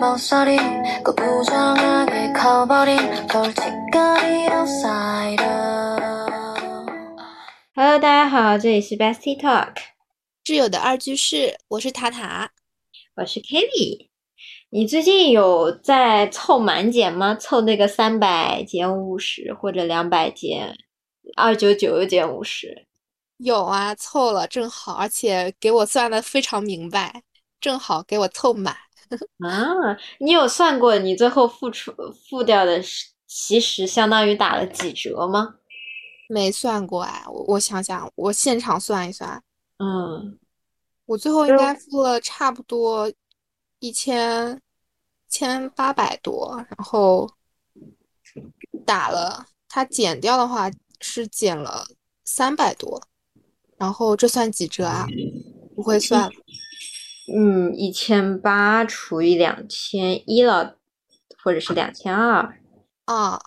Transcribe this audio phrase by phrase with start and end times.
[0.00, 0.56] 모서리
[1.04, 5.92] 그 부정하게 커버린 솔직거리 outsider
[7.74, 9.74] Hello，大家好，这里是 Bestie Talk，
[10.44, 12.50] 挚友的二居室，我是塔塔。
[13.16, 14.08] 我是 Kelly。
[14.70, 17.34] 你最近有在凑满减吗？
[17.34, 20.76] 凑那个三百减五十或者两百减
[21.36, 22.86] 二九九又减五十？
[23.38, 27.22] 有啊，凑了正好，而且给我算的非常明白，
[27.60, 28.76] 正好给我凑满。
[29.47, 31.93] 啊，你有算过你最后付出
[32.29, 35.55] 付掉的是其实相当于打了几折吗？
[36.29, 39.41] 没算过哎，我我想想，我现场算一算，
[39.79, 40.37] 嗯，
[41.05, 43.11] 我最后应该付了差不多
[43.79, 44.61] 一千
[45.29, 47.31] 千八百多，然后
[48.85, 50.69] 打了，它减掉的话
[50.99, 51.87] 是减了
[52.25, 53.01] 三百多，
[53.77, 55.07] 然后这算几折啊？
[55.75, 56.29] 不会算，
[57.35, 60.77] 嗯，一千八除以两千一了，
[61.43, 62.59] 或者是两千二，
[63.05, 63.39] 啊，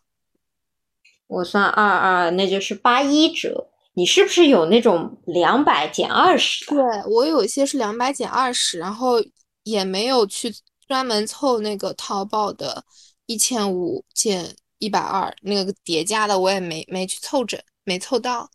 [1.27, 3.69] 我算二二，那就是八一折。
[3.95, 6.64] 你是不是有那种两百减二十？
[6.67, 6.78] 对，
[7.09, 9.17] 我有一些是两百减二十，然后
[9.64, 10.55] 也没有去
[10.87, 12.84] 专门凑那个淘宝的
[13.27, 18.48] 一千五减一百二那个叠加的，我也没没去凑整，没凑到。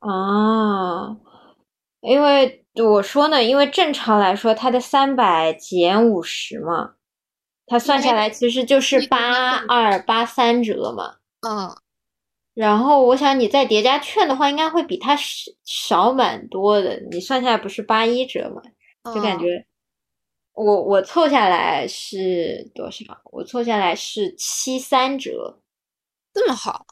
[0.00, 1.16] 哦，
[2.06, 6.96] 因为我说呢，因为正常来说，它的三百减五十嘛，
[7.66, 11.16] 它算下来其实就是八二八三折嘛。
[11.48, 11.74] 嗯，
[12.52, 17.00] 然后我想你再叠加券的话，应该会比它少少蛮多的。
[17.10, 18.60] 你算下来不是八一折嘛？
[19.14, 19.66] 就感嗯觉
[20.52, 23.04] 我我凑下来是多少？
[23.32, 25.58] 我凑下来是七三折。
[26.34, 26.84] 这么好。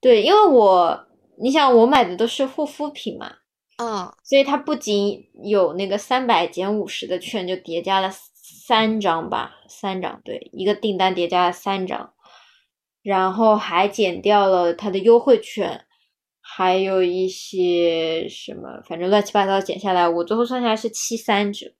[0.00, 1.06] 对，因为我
[1.38, 3.37] 你想我买的都是护肤品嘛，
[3.78, 12.12] 嗯所以它不仅有那个三百减五十的券，就叠加了三张吧，三张，对，一个订单叠加了三张，
[13.02, 15.86] 然后还减掉了它的优惠券，
[16.40, 21.72] 还有一些什么，反正乱七八糟减下来，我最后算下来是七三折，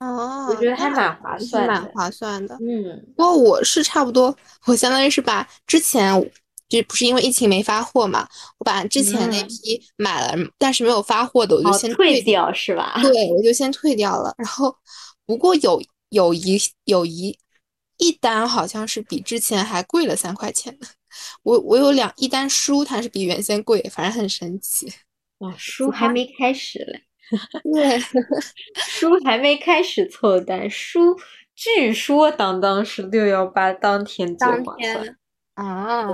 [0.00, 1.84] 哦，我觉得还蛮划算蛮。
[1.92, 2.56] 划算的。
[2.56, 4.34] 嗯不过我是差不多，
[4.66, 6.30] 我相当于是把之前
[6.68, 8.28] 就不是因为疫情没发货嘛，
[8.58, 12.46] 我把之前那嗯批买了，但是没有发货的，我就哦，先退掉。
[12.46, 12.98] 掉是吧？
[13.02, 14.34] 对，我就先退掉了。
[14.38, 14.74] 然后，
[15.24, 17.38] 不过有有一有一
[17.98, 20.86] 一单好像是比之前还贵了三块钱的。
[21.42, 24.92] 我我有两一单书，它是比原先贵，反正很神奇。
[25.38, 27.02] 哇，书还没开始嘞。
[27.72, 27.98] 对，
[28.86, 31.16] 书还没开始凑单，书
[31.54, 35.02] 据说当当是六幺八当天最当划算。
[35.02, 35.16] 天
[35.56, 36.08] 啊，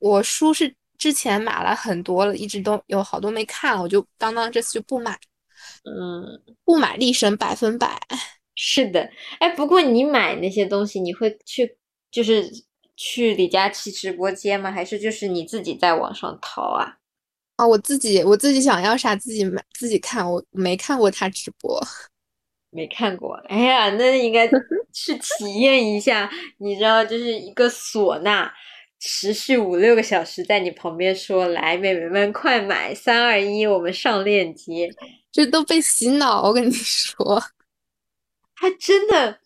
[0.00, 5.16] 我书是之前买了很多了，一直都有好多没看，我就当当这次就不买，
[5.84, 8.00] 嗯，不买立省百分百。
[8.56, 9.08] 是的。
[9.38, 11.76] 哎，不过你买那些东西，你会去
[12.10, 12.50] 就是
[12.96, 14.70] 去李佳琦直播间吗？
[14.72, 16.98] 还是就是你自己在网上淘啊？
[17.56, 21.80] 啊，我自己我自己想要啥自己买自己看，我没看过他直播。
[22.72, 23.34] 没看过。
[23.48, 24.48] 哎呀，那应该
[24.92, 26.28] 去体验一下。
[26.58, 28.50] 你知道，就是一个唢呐。
[29.00, 32.94] 持续五六个小时，在你旁边说：“来，妹妹们，快买！
[32.94, 34.90] 三二一，我们上链接。”
[35.32, 37.42] 这都被洗脑，我跟你说。
[38.54, 39.38] 他真的，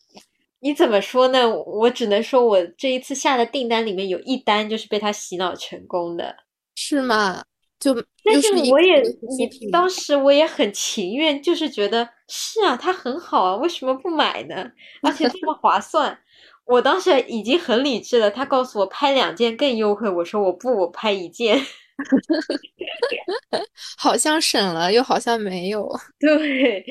[0.59, 1.48] 你怎么说呢？
[1.48, 6.34] 我只能说，我这一次下的订单里面有一单就是被他洗脑成功的。
[6.75, 7.44] 是吗？
[7.78, 7.94] 就
[8.25, 9.03] 但是我也，
[9.38, 14.72] 你当时我也很情愿，就是觉得是啊，它很好啊，为什么不买呢？
[15.03, 16.19] 而且这么划算。
[16.64, 21.60] 我当时已经很理智了，他告诉我拍两件更优惠，我说我不，我拍一件。
[23.97, 25.88] 好像省了，又好像没有。
[26.19, 26.84] 对，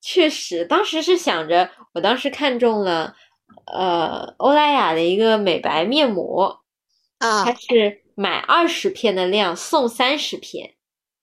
[0.00, 3.14] 确实，当时是想着，我当时看中了，
[3.72, 6.62] 呃，欧莱雅的一个美白面膜，
[7.18, 10.74] 啊它，是买二十片的量送三十片，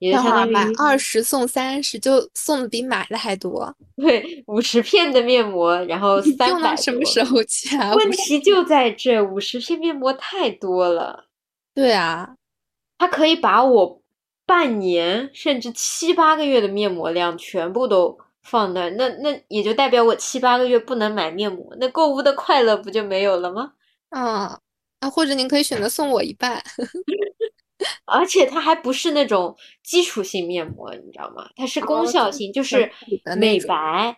[0.05, 3.73] 也就等会儿买相当于二十送三十，就送的比买的还多。
[3.97, 7.93] 对五十片的面膜，然后 三百用到什么时候去啊？
[7.95, 11.25] 问题就在这，五十片面膜太多了，
[11.73, 12.35] 对啊，
[12.97, 14.01] 它可以把我
[14.45, 23.71] 半年甚至七八个月的面膜量全部都放那儿，那那也就代表我七八个月不能买面膜，那购物的快乐不就没有了吗？
[24.11, 24.45] 嗯，
[24.99, 26.63] 啊，或者您可以选择送我一半。
[28.05, 31.49] 而且它还不是那种基础性面膜，你知道吗？
[31.55, 32.91] 它是功效性，就是
[33.37, 34.17] 美白，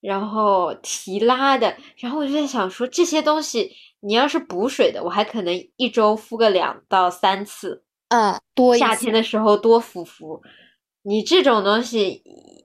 [0.00, 1.76] 然后提拉的。
[1.96, 10.42] 然后我就在想说，这些东西你要是补水的，我还可能一周敷个两到三次，嗯，多一夏天的时候多敷敷。
[11.02, 12.22] 你这种东西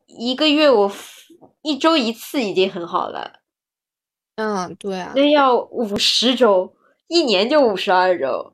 [0.08, 3.40] 一一个月我敷一周一次已经很好了。
[4.36, 6.76] 嗯，对啊，那要五十周，
[7.08, 8.54] 一年就五十二周。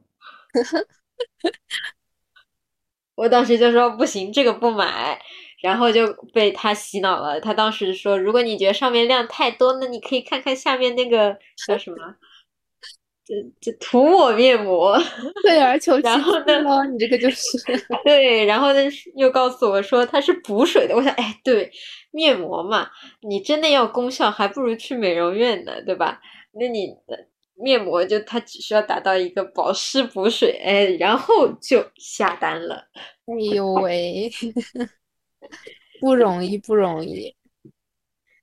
[3.15, 5.19] 我当时就说不行，这个不买，
[5.62, 7.39] 然后就被他洗脑了。
[7.41, 11.38] 他当时说，如果你觉得上面量太多，那你可以看看下面那个
[11.68, 11.97] 叫什么，
[13.25, 14.97] 这这涂抹面膜。
[15.44, 17.57] 退而求其然后呢你这个就是，
[18.06, 18.80] 对，然后呢
[19.15, 20.95] 又告诉我说它是补水的。
[20.95, 21.71] 我想，哎，对，
[22.12, 22.89] 面膜嘛，
[23.21, 26.21] 你真的要功效，还不如去美容院呢，对吧？
[26.53, 27.27] 那你的
[27.61, 32.88] 面膜就它只需要达到一个保湿补水，哎，然后就下单了。
[33.25, 34.31] 哎呦喂，
[36.00, 37.35] 不容易，不容易。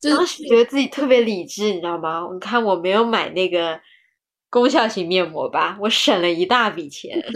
[0.01, 2.29] 就当时觉得自己特别理智，你知道吗？
[2.33, 3.81] 你看我没有买那个
[4.51, 7.19] 功效型面膜吧，我省了一大笔钱。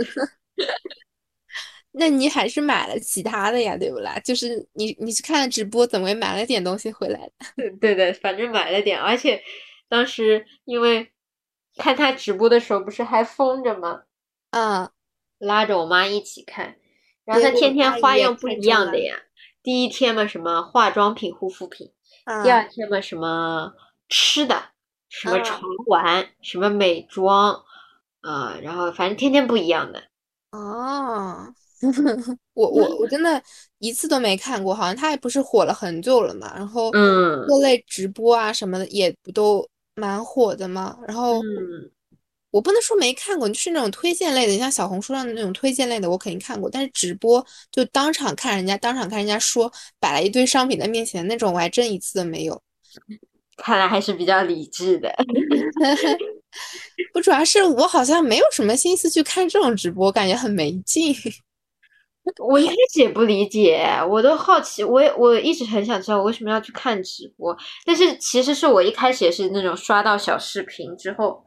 [1.93, 4.17] 那你还是买了其他的呀，对不啦？
[4.21, 7.47] 就是你你去看了直播，怎么也买了点东西回来的？
[7.81, 9.43] 对对的，反正买了点，而且
[9.89, 11.11] 当时因为
[11.81, 14.03] 看他直播的时候不是还封着吗？
[14.51, 14.91] 嗯，
[15.39, 16.77] 拉着我妈一起看，
[17.25, 19.15] 然后对他天天花样不一样的呀。
[19.63, 21.89] 第一天嘛，什么化妆品、护肤品；
[22.25, 23.73] 啊第二天嘛，什么
[24.09, 24.63] 吃的，
[25.09, 27.63] 什么啊床玩，什么美妆，
[28.23, 30.03] 啊、然后反正天天不一样的。
[30.53, 31.47] 哦，
[32.55, 33.41] 我我我真的
[33.79, 39.67] 一次都没看过，好像他也不是火了很久了嘛，然后嗯各类直播啊什么的也不都
[40.01, 41.91] 蛮火的嘛，然后嗯，
[42.51, 52.61] 我不能说没看过，就是那种推荐类的，像小红书上的那种推荐类的，我肯定看过，但是直播就当场看人家，当场看人家说，摆了一堆商品在面前那种，我还真一次都没有。
[53.63, 55.15] 看来还是比较理智的。
[57.13, 61.15] 不，主要是我好像没有什么心思去看这种直播，感觉很没劲。
[62.39, 71.45] 我一开始也不理解，我都好奇，我也我一直很想知道我为什么要去看直播，但是其实是我一开始也是那种刷到小视频之后，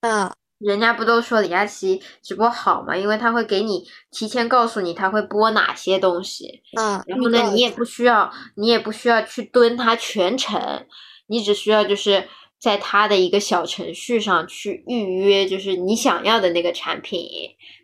[0.00, 10.86] 嗯，人家不都说李佳琦直播好嘛，因为他会给你提前告诉你他会播哪些东西，嗯，然后呢，你也不需要，你也不需要去蹲他全程，
[11.28, 12.28] 你只需要就是
[12.58, 17.26] 在他的一个小程序上去预约，就是你想要的那个产品，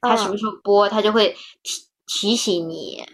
[0.03, 3.05] 他什么啊时候播，他就会提提醒你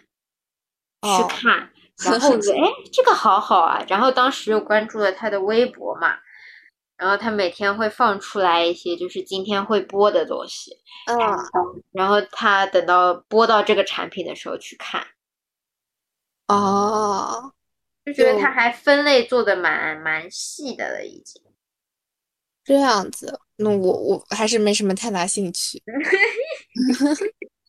[1.02, 1.70] 去哦看。
[2.04, 3.84] 然后我觉得，哎，这个好好啊。
[3.88, 6.18] 然后当时又关注了他的微博嘛，
[6.96, 10.72] 然后他每天会放出来一些就是今天会播的东西，
[11.06, 11.36] 哦，
[11.92, 15.06] 然后他等到播到这个产品的时候去看。
[16.48, 17.52] 哦，
[18.04, 21.40] 就觉得他还分类做的蛮蛮细的了，已经。
[22.64, 25.82] 这样子，那我我还是没什么太大兴趣。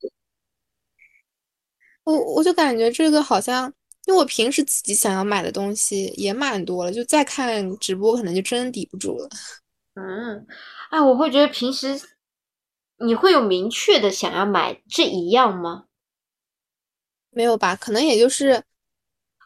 [2.04, 3.72] 我我就感觉这个好像，
[4.06, 9.30] 因为我平时自己想要买的东西也蛮多了，就再看直播可能就真抵不住了。
[9.96, 10.46] 嗯，
[10.90, 12.02] 哎，我会觉得平时
[12.98, 15.86] 你会有明确的想要买这一样吗？
[17.30, 17.76] 没有吧？
[17.76, 18.64] 可能也就是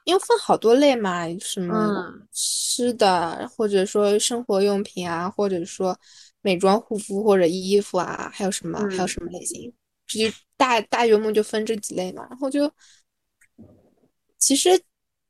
[0.05, 5.97] 因为分好多类嘛，什么嗯吃的，或者说生活用品啊，或者说
[6.41, 9.73] 美妆护肤或者衣服啊，还有什么还有嗯什么类型？
[10.07, 12.71] 这就大大约莫就分这几类嘛，然后就
[14.37, 14.81] 其实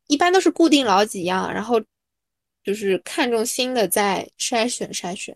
[0.08, 1.82] 一般都是固定老几样，然后
[2.64, 5.36] 就是看中新的再筛选筛选。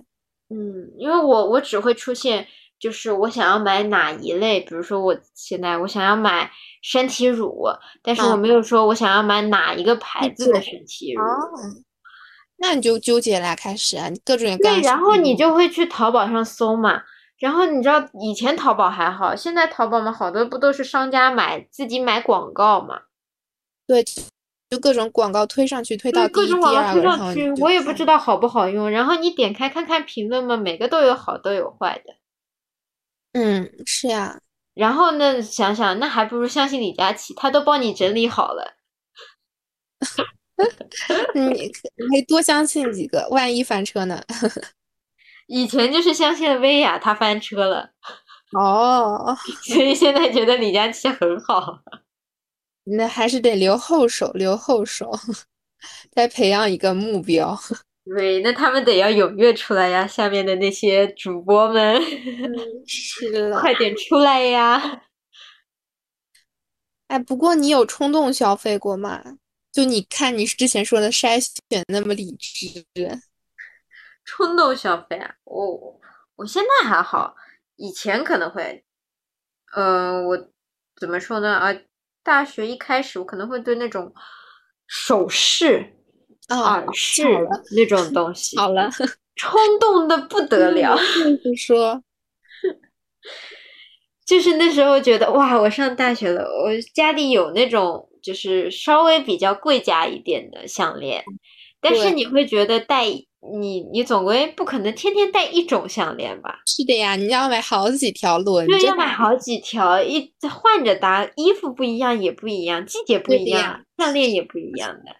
[0.50, 2.48] 嗯，因为我我只会出现
[2.80, 6.52] 就是我想要买哪一类，比如说我现在我想要买
[6.82, 7.68] 身体乳，
[8.02, 11.22] 但是我嗯没有说我想要买哪一个牌子的身体乳。
[11.22, 11.52] 哦，
[12.58, 17.02] 那你就纠结了，开始啊，你各种各对，样然后你就会去淘宝上搜嘛。
[17.42, 23.02] 然后你知道以前淘宝还好，现在淘宝嘛，好多不都是商家买自己买广告嘛？
[23.88, 24.04] 对，
[24.70, 28.92] 就各种广告推上去，推到对，各、种广告推上去，我也不知道好不好用。
[28.92, 32.14] 然后你点开看看评论嘛，每个都有好都有坏的。
[33.34, 34.40] 嗯，是呀，
[34.76, 38.76] 然后呢，想想那还不如相信李佳琦，他都帮你整理好了。
[41.34, 44.22] 你可你可以多相信几个，万一翻车呢？
[45.48, 47.90] 以前就是相信了薇娅，她翻车了，
[48.54, 51.80] 哦， 所以现在觉得李佳琦很好。
[52.84, 55.12] 那还是得留后手，留后手，
[56.12, 57.58] 再培养一个目标。
[58.18, 62.56] 对，那他们得要踊跃出来呀，下面的那些主播们，嗯，
[62.88, 63.60] 是了。
[63.60, 65.04] 快点出来呀！
[67.10, 69.22] 哎，不过你有冲动消费过吗？
[69.72, 72.84] 就你看你之前说的筛选那么理智，
[74.24, 76.00] 冲动消费啊，我
[76.36, 77.36] 我现在还好，
[77.76, 78.84] 以前可能会，
[79.74, 80.38] 呃，我
[80.96, 81.54] 怎么说呢？
[81.54, 81.76] 啊，
[82.24, 84.14] 大学一开始我可能会对那种
[84.88, 85.94] 首饰
[86.48, 87.24] 啊，耳饰
[87.76, 88.90] 那种 东西，好了，
[89.36, 90.96] 冲动的不得了。
[91.44, 92.04] 就是说，
[94.26, 101.24] 就是那时候觉得哇，我上大学了，我家里有那种就是稍微比较贵价一点的项链，
[101.80, 103.06] 但是你会觉得戴
[103.42, 106.60] 你你总归不可能天天戴一种项链吧？
[106.68, 115.16] 是的呀，你要买好几条轮对，要买好几条，一换着搭，衣服不一样也不一样，季节不一样项链也不一样的，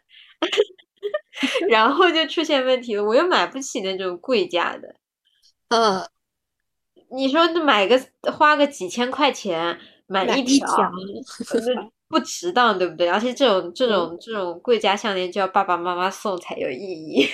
[1.68, 4.96] 然后就出现问题了，我又买不起那种贵价的。
[5.70, 6.08] 嗯，
[7.16, 8.00] 你说买个
[8.32, 10.92] 花个几千块钱买买一条，一条，
[11.76, 13.08] 那不值当，对不对？
[13.10, 17.26] 而且这种这种这种贵价项链就要爸爸妈妈送才有意义。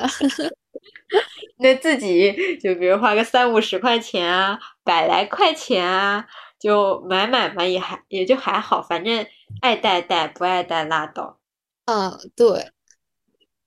[1.58, 6.26] 那自己就比如花个三五十块钱啊，百来块钱啊，
[6.58, 9.26] 就买买嘛，也还也就还好，反正
[9.60, 11.38] 爱戴戴，不爱戴拉倒。
[11.84, 12.70] 嗯，对。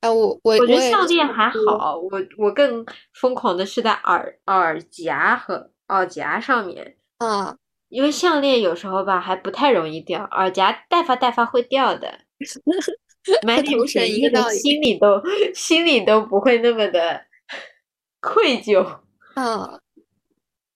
[0.01, 6.97] 哎，我我我觉得项链还好，我我更疯狂的是在耳耳夹和耳夹上面。
[7.19, 7.57] 嗯，
[7.89, 12.19] 因为项链有时候吧还不太容易掉，耳夹戴发戴发会掉的。
[13.43, 15.21] 买头绳便宜的， 一个道理心里都
[15.53, 17.21] 心里都不会那么的
[18.21, 18.99] 愧疚。
[19.35, 19.79] 嗯，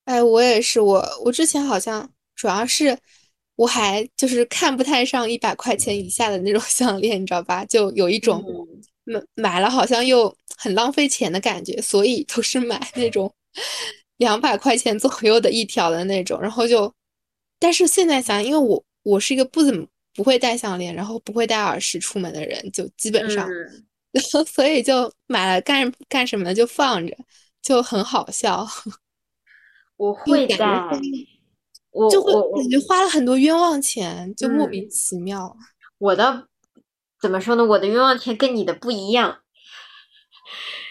[0.06, 2.98] 哎，我也是，我我之前好像主要是
[3.56, 7.64] 我还就是看不太上一百块钱以下的那种 项链，你知道吧？
[7.66, 8.44] 就有一种
[9.06, 13.34] 嗯买买了好像又很浪费钱的感觉，所以都是买那种
[14.18, 16.94] 两百块钱左右的一条的那种，然后就，
[17.60, 19.88] 但是现在想，因为我我是一个不怎么
[20.20, 23.86] 不会戴项链，然后不会戴耳饰出门的人，就基本上，嗯，
[24.46, 26.54] 所以就买了干干什么呢？
[26.54, 27.16] 就放着，
[27.62, 28.68] 就很好笑。
[29.96, 30.68] 我会戴，
[31.92, 35.56] 我就会感觉花了很多冤枉钱，就莫嗯名其妙。
[36.00, 36.50] 我的
[37.22, 37.64] 怎么说呢？
[37.64, 39.38] 我的冤枉钱跟你的不一样，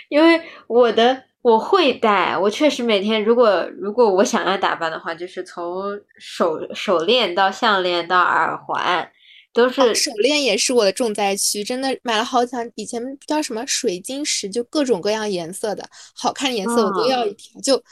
[0.08, 9.12] 因为我的我会戴，我确实每天如果如果我想要打扮的话，就是从手手链到项链到耳环，
[9.59, 15.85] 都是哦手链也是我的重灾区，真的买了好几条，以前叫什么水晶石，就各种各样颜色的，
[16.15, 17.83] 好看的颜色我都要一条，就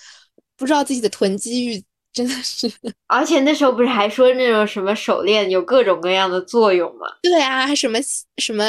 [0.56, 1.82] 不知道自己的囤积欲
[2.12, 2.70] 真的是。
[3.08, 7.06] 而且那时候不是还说那种什么手链有各种各样的作用吗？
[7.22, 7.98] 对啊，什么
[8.38, 8.64] 什么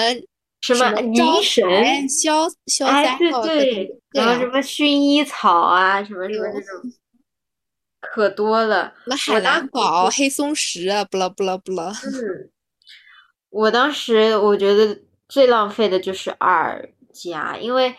[0.61, 6.93] 什么招凝神，财消消哎，对灾对种，各样然后什么薰衣草啊，什么什么对这种，
[8.01, 8.93] 可多了。
[9.05, 11.93] 什么海蓝宝、黑松石啊，不啦不啦不啦。
[12.03, 12.49] 嗯，
[13.57, 17.95] 我当时我觉得最浪费的就是耳夹，因为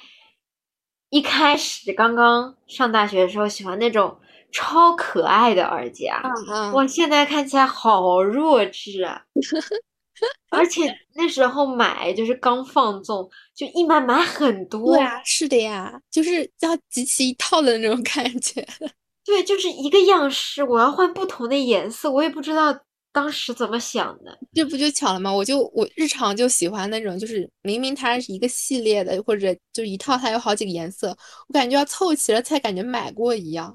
[1.11, 4.17] 一开始刚刚上大学的时候喜欢那种
[4.53, 9.23] 超可爱的耳夹，嗯嗯，哇，现在看起来好弱智啊！
[10.51, 14.95] 而且那时候买就是刚放纵，就一买买很多。
[14.97, 18.65] 对啊，是的呀，就是要集齐一套的那种感觉。
[19.27, 22.73] 对，就是一个样式，我要换不同的颜色，我也不知道
[23.13, 24.39] 当时怎么想的。
[24.55, 25.33] 这不就巧了吗？
[25.33, 31.09] 我就我日常就喜欢那种，就是明明它是一个系列的，或者就一套它有好几个颜色，
[31.49, 33.75] 我感觉要凑齐了才感觉买过一样。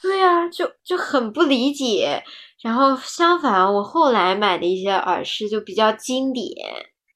[0.00, 2.22] 对呀、就就很不理解。
[2.62, 6.52] 然后相反，我后来买的一些耳饰就比较经典，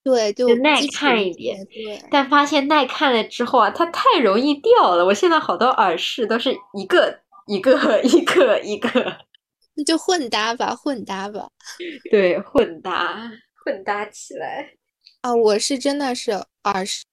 [0.04, 5.04] 对，就就耐看一点对，但发现耐看了之后啊，它太容易掉了。
[5.04, 8.88] 我现在好多耳饰都是一个一个一个一个，
[9.74, 11.48] 那就混搭吧，混搭吧。
[12.10, 13.30] 对，混搭
[13.64, 14.70] 混搭起来。
[15.22, 16.32] 啊，我是真的是
[16.64, 17.04] 耳饰，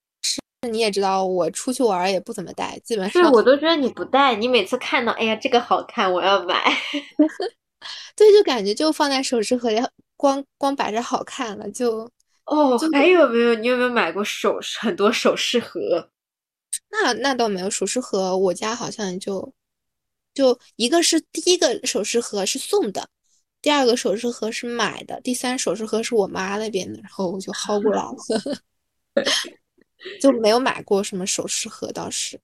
[0.70, 6.62] 你也知道，我出去玩也不怎么戴，基本对，上我都觉得你不戴，你每次看到，哎呀，这个好看，我要买。
[8.16, 9.82] 对，就感觉就放在首饰盒里，
[10.18, 12.10] 光光摆着好看了，就
[12.46, 13.56] 哦就，还有没有？
[13.56, 14.78] 你有没有买过首饰？
[14.82, 16.10] 很多首饰盒。
[16.92, 19.54] 那那倒没有，首饰盒我家好像就
[20.34, 23.08] 就一个是第一个首饰盒是送的，
[23.62, 28.16] 第二个首饰盒是买的，第三首饰盒是我妈那边的，然后我就薅过来了，
[30.22, 32.40] 就没有买过什么首饰盒，倒是。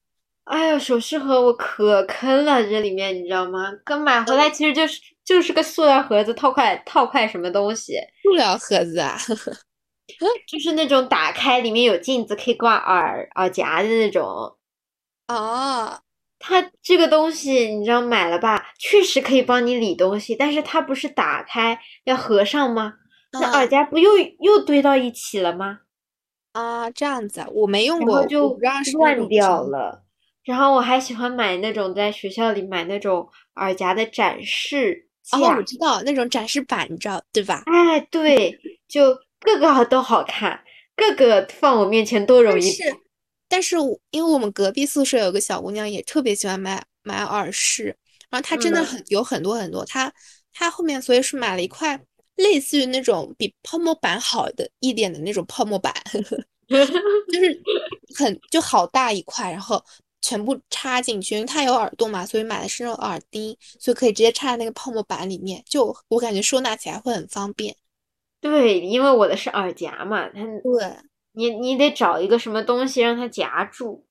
[0.46, 3.72] 哎呀，首饰盒我可坑了，这里面你知道吗？
[3.84, 9.18] 刚买回来其实就是就是个塑料盒子，套块套块什么东西，塑料盒子啊，
[10.48, 14.56] 就是那种打开里面有镜子可以挂耳耳夹的那种。
[15.28, 16.00] 哦，
[16.48, 18.68] 它这个东西你知道买了吧？
[18.78, 22.94] 确实可以帮你理东西，但是它不是打开要合上吗？
[23.34, 25.80] 那耳啊夹不又又堆到一起了吗？
[26.54, 30.04] 啊，这样子啊，我没用过，我然后就乱掉了。
[30.44, 37.64] 然后我还喜欢买那种在学校里买那种耳夹的展示哦，架我，知道那种展示板，你知道对吧？
[37.66, 38.56] 哎，对，
[38.88, 40.62] 就各个都好看。
[40.96, 42.72] 各个放我面前都容易。
[43.56, 43.78] 但是，
[44.12, 47.86] 因为我们隔壁宿舍有个小姑娘也特别喜欢买买耳饰，
[48.30, 50.12] 然后她真的嗯很有很多很多，她
[50.52, 51.98] 她后面所以是买了一块
[52.36, 55.94] 类似于那种比泡沫板好的一点的那种泡沫板，
[57.32, 57.64] 就是
[58.18, 59.82] 很就好大一块，然后
[60.20, 67.74] 全部插进去，因为它有耳洞嘛，所以买的是那种耳钉，所以可以直接插在那个泡沫板里面，就我感觉收纳起来会很方便。
[68.42, 70.98] 对，因为我的是耳夹嘛，它对，
[71.36, 74.06] 你你得找一个什么东西让它夹住，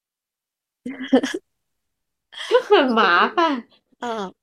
[2.48, 3.66] 就很麻烦。
[4.00, 4.34] 嗯，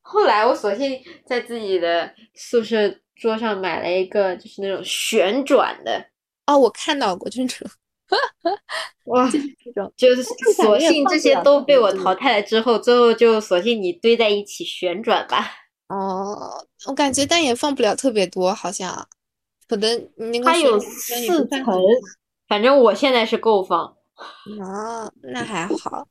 [0.00, 6.06] 后来我索性在自己的宿舍桌上买了一个，就是那种旋转的，
[6.46, 7.70] 哦，我看到过， 就是这种
[9.04, 9.38] 哇，这
[9.72, 9.92] 种。
[9.96, 10.22] 就是
[10.56, 15.48] 索性这些都被我淘汰了之后，最后就索性你堆在一起旋转吧。
[15.88, 19.08] 哦，我感觉但也放不了特别多，好像，
[19.70, 21.64] 可能你那个它有四层
[22.48, 23.96] 反正我现在是够放。
[24.60, 26.08] 啊，那还好。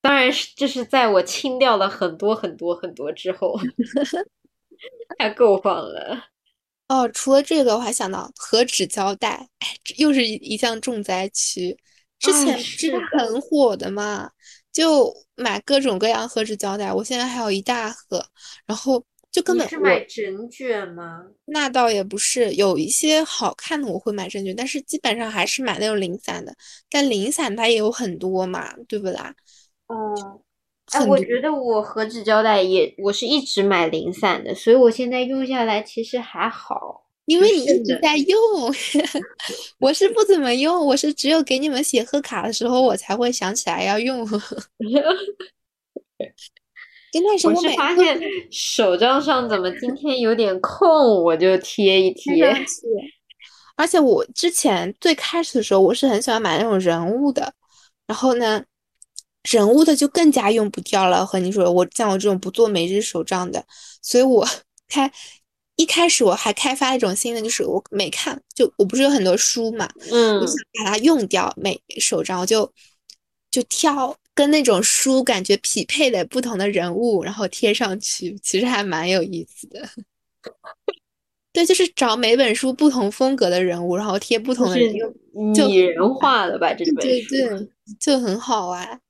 [0.00, 3.56] 当然是，这是在我清掉了很多很多很多之后，
[5.16, 6.24] 它够放了。
[6.88, 9.48] 哦，除了这个，我还想到和纸胶带，
[9.98, 11.78] 又是一一项重灾区。
[12.18, 14.28] 之哎前不是是的很火的嘛，
[14.72, 18.26] 就买各种各样和纸胶带，我现在还有一大盒，
[18.66, 19.04] 然后
[19.38, 21.22] 就根本我买整卷吗？
[21.44, 26.54] 那倒也不是，有一些好看的我会买整卷，但是基本上还是买那种零散的。
[26.90, 29.34] 但零散它也有很多嘛，对不啦？
[29.86, 30.40] 哦，
[30.92, 37.04] 哎，我觉得我和纸胶带也，我是一直买零散的，所以我现在用下来其实还好。
[37.26, 38.38] 因为你一直在用，
[39.78, 44.26] 我是不怎么用，我是只有给你们写贺卡的时候，我才会想起来要用。
[47.12, 52.54] 真的是我是我每次发现手账上怎么今天有点空，我就贴一贴。
[53.76, 57.54] 而且我之前最开始的时候，我是很喜欢买那种人物的，
[58.06, 58.62] 然后呢，
[59.48, 61.24] 人物的就更加用不掉了。
[61.24, 63.64] 和你说，我像我这种不做每日手账的，
[64.02, 64.46] 所以我
[64.88, 65.10] 开
[65.76, 72.68] 一开始我还开发一种新的，就是我每看就我不是有很多书嘛，嗯我，想把它用掉，每手账我就
[73.48, 79.82] 就挑跟那种书感觉匹配的不同的人物，然后贴上去，其实还蛮有意思的。
[81.52, 87.34] 对，就是找每本书不同风格的人物，然后贴不同就是的人物，就拟人化的吧这本对书。
[87.34, 89.00] 对，就很好玩。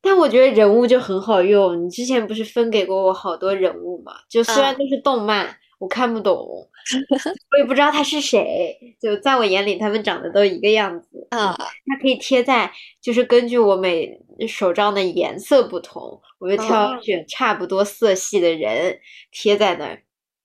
[0.00, 4.12] 但我觉得人物就很好用，你之前不是分给过我好多人物嘛？
[4.28, 6.69] 就虽然啊都是动漫，我看不懂，
[7.52, 11.08] 我也不知道他是谁，就在我眼里他们长得都一个样子。
[11.30, 18.98] 啊，它可以贴在，就是根据我每手账的颜色不同，我就挑哦选差不多色系的人
[19.30, 20.02] 贴在那儿。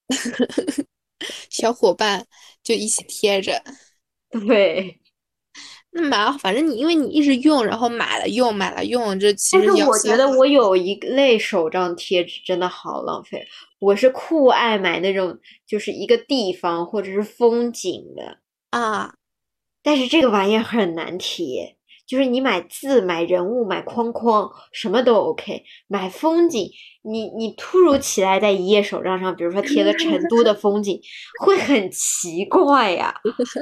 [1.50, 2.26] 小伙伴
[2.64, 3.64] 就一起贴着，
[4.48, 5.00] 对，
[5.92, 6.38] 那蛮好。
[6.38, 13.44] 反正你因为你一直用，然后买了用，买了用，这其但是实要消耗我觉得我有一类手账贴纸真的好浪费，
[13.86, 18.40] 我是酷爱买那种就是一个地方或者是风景的，
[18.72, 19.14] 啊，
[19.84, 21.78] 但是这个玩意儿很难贴。
[22.08, 25.64] 就是你买字、买人物、买框框，什么都 OK。
[25.88, 26.70] 买风景，
[27.02, 31.02] 你你突如其来在一页手账上，比如说贴个成都的风景，
[31.44, 33.14] 会很奇怪呀。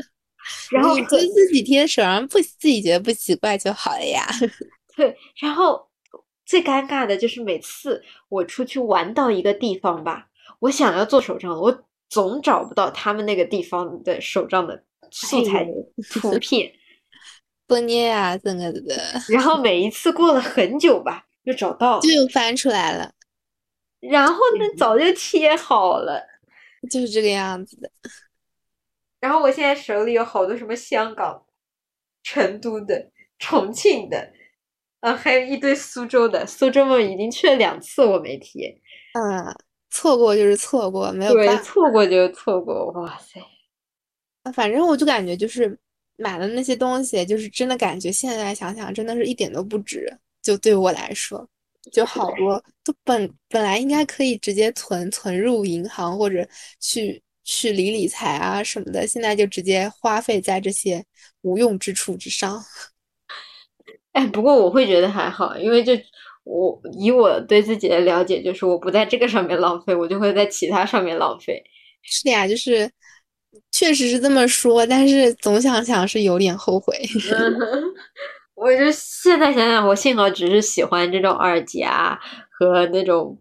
[0.72, 4.26] 然后你就自己贴手上不自己觉得不奇怪就好了呀。
[4.96, 5.88] 对，然后
[6.54, 10.28] 最尴尬的就是每次我出去玩到一个地方吧，
[10.60, 15.68] 我想要做手账，我总找不到他们那个地方的手账的素材
[16.12, 16.72] 图片。
[17.66, 18.96] 不捏啊，这个的，
[19.34, 23.12] 然后每一次过了很久吧，又找到，就又翻出来了，
[24.00, 26.22] 然后呢早就贴好了。
[26.88, 27.90] 就是这个样子的。
[29.20, 31.44] 然后我现在手里有好多什么香港、
[32.22, 34.32] 成都的、重庆的，
[35.04, 36.48] 啊，还有一堆苏州的。
[36.48, 38.74] 苏州我已经去了两次，我没提。
[39.20, 39.54] 嗯，
[39.90, 41.64] 错过就是错过，没有对，办法。
[41.64, 42.90] 错过就是错过。
[42.94, 43.42] 哇塞！
[44.54, 45.78] 反正我就感觉就是
[46.16, 50.10] 买的那些东西，就是真的感觉现在想想，真的是一点都不值。
[50.42, 51.46] 就对我来说，
[51.92, 56.48] 就好多都本本来应该可以直接存存入银行或者
[56.80, 61.04] 去去理理财啊什么的，现在就直接花费在这些
[61.42, 62.64] 无用之处之上。
[64.14, 65.94] 哎，不过我会觉得还好，因为就
[66.44, 71.62] 我以我对自己的了解，就是我不在这个上面浪费，我就会在其他上面浪费。
[72.02, 72.90] 是的呀，就是
[73.72, 76.96] 确实是这么说，但是总想想是有点后悔。
[78.56, 82.20] 我就现在想想，我幸好只是喜欢这种耳夹
[82.52, 83.38] 和那种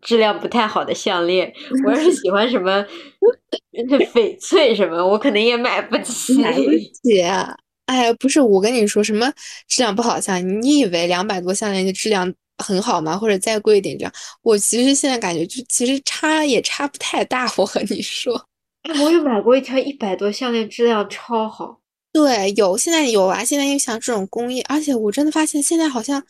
[0.00, 1.52] 质量不太好的项链。
[1.86, 2.84] 我要是喜欢什么
[4.14, 6.40] 翡翠什么，我可能也买不起。
[6.40, 7.22] 买不起。
[7.86, 9.30] 哎，不是我跟你说什么
[9.68, 13.16] 质量不好项链，你以为两百多项链就质量很好吗？
[13.16, 14.12] 或者再贵一点这样？
[14.42, 17.52] 我其实现在感觉就其实差也差不太大。
[17.56, 18.48] 我和你说，
[19.02, 21.80] 我有买过一条一百多项链，质量超好。
[22.12, 26.24] 对，有现在有啊，现在又像这种工艺，而且我真的发现现在好像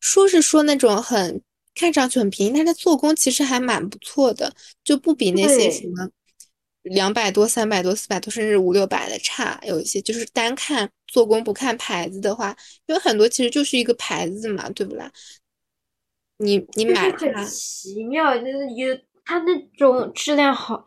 [0.00, 1.40] 说是说那种很
[1.74, 6.08] 看上去很便宜，但是它做工其实还蛮不错的，就不比那些什么
[6.82, 9.60] 两百多、三百多、四百多，甚至五六百的差。
[9.64, 15.10] 有一些就是单看做工不看牌子的话，因为很多其实就是一个牌子嘛，对不啦？
[16.38, 20.84] 你你买它，奇妙，就是有它那种质量好，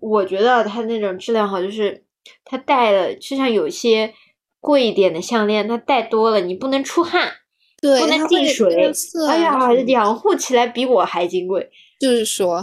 [0.00, 2.04] 我觉得它那种质量好就是。
[2.44, 4.14] 它戴了，就像有些
[4.60, 7.32] 贵一点的项链，它戴多了你不能出汗，
[7.80, 8.92] 对，不能进水。
[9.28, 11.68] 哎呀，养护起来比我还金贵。
[12.02, 12.60] 就是说，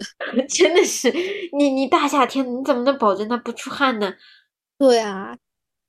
[0.50, 1.10] 真的是
[1.56, 4.12] 你你大夏天你怎么能保证它不出汗呢？
[4.78, 5.34] 对啊，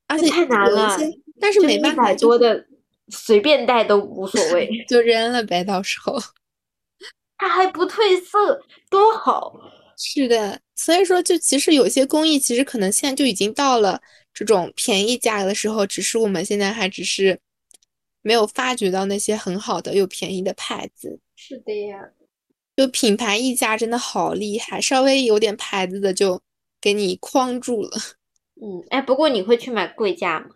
[0.07, 0.97] 而且太难了。
[1.41, 2.65] 但是没办法，多的
[3.09, 5.61] 随便带都无所谓， 就扔了呗。
[5.65, 6.17] 到时候
[7.37, 9.53] 它还不褪色，多好。
[9.97, 10.61] 是的。
[10.73, 14.01] 所以说，就其实有些工艺，其实可能现在就已经到了
[14.33, 17.37] 这种便宜价格的时候，只是我们现在还只是
[18.21, 21.19] 没有发掘到那些很好的又便宜的牌子。
[21.35, 21.99] 是的呀，
[22.75, 26.41] 就品牌溢价真的好厉害，稍微有点牌子的就
[26.81, 27.91] 给你框住了。
[28.61, 30.55] 嗯，哎，不过你会去买贵价吗？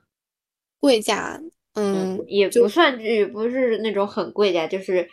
[0.79, 1.41] 贵价，
[1.73, 5.09] 嗯，也不算，也不是那种很贵价，就是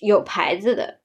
[0.00, 1.00] 有牌子的。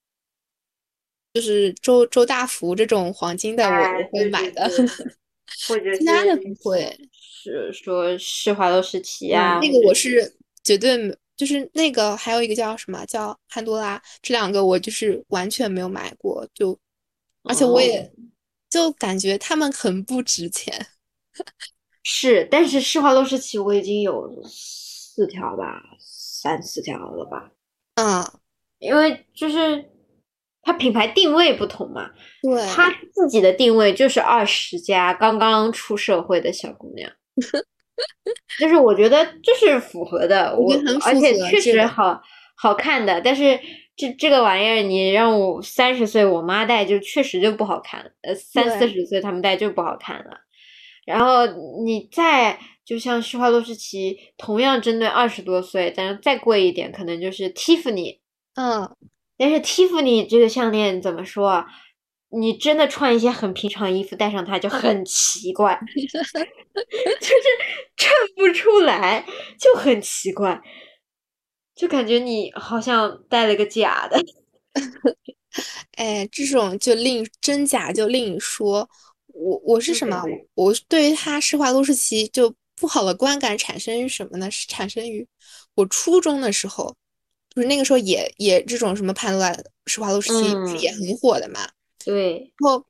[1.33, 4.69] 就是周周大福这种黄金的，我我会买的，
[5.67, 6.97] 或者其他的不会。
[7.11, 10.97] 是说施华洛世奇啊，那个我是绝对
[11.37, 16.77] 就是那个还有一个叫什么叫潘多拉，这两个我就是完全没有买过，就
[17.43, 18.11] 而且我也
[18.69, 20.87] 就感觉他们很不值钱。
[22.03, 27.51] 是，但是施华洛世奇我已经有四条吧，三四条了吧。
[27.95, 28.25] 嗯，
[28.79, 29.91] 因为就是。
[30.63, 32.09] 它品牌定位不同嘛，
[32.41, 37.09] 对，它自己的定位就是二十加刚刚出社会的小姑娘，
[38.59, 40.73] 就是我觉得就是符合的，我
[41.05, 42.21] 而且确实好
[42.55, 43.59] 好看的，但是
[43.95, 50.37] 这这个玩意儿你让我三十岁我妈戴就确实就不好看，呃三四十岁他们戴就不好看了，
[51.05, 51.45] 然后
[51.85, 58.19] 你再就像施华洛世奇同样针对二十多岁，但是再贵一点可能就是 Tiffany，
[58.55, 58.95] 嗯。
[59.39, 61.67] 但是 Tiffany 这个项链怎么说啊？
[62.29, 67.39] 你真的穿一些很平常衣服戴上它就很奇怪， 就是
[67.95, 69.25] 衬不出来，
[69.59, 70.61] 就很奇怪，
[71.75, 74.21] 就感觉你好像戴了个假的。
[75.97, 78.89] 哎，这种就另真假就另说。
[79.27, 80.23] 我我是什么？
[80.55, 84.49] 我对于他施华洛世奇就不好的观感产生于什么呢？
[84.49, 85.25] 是产生于
[85.75, 86.95] 我初中的时候。
[87.53, 89.55] 不是那个时候也也这种什么潘多拉、
[89.87, 91.67] 施华洛世奇不是也很火的嘛？
[92.07, 92.53] 对。
[92.59, 92.85] 然后，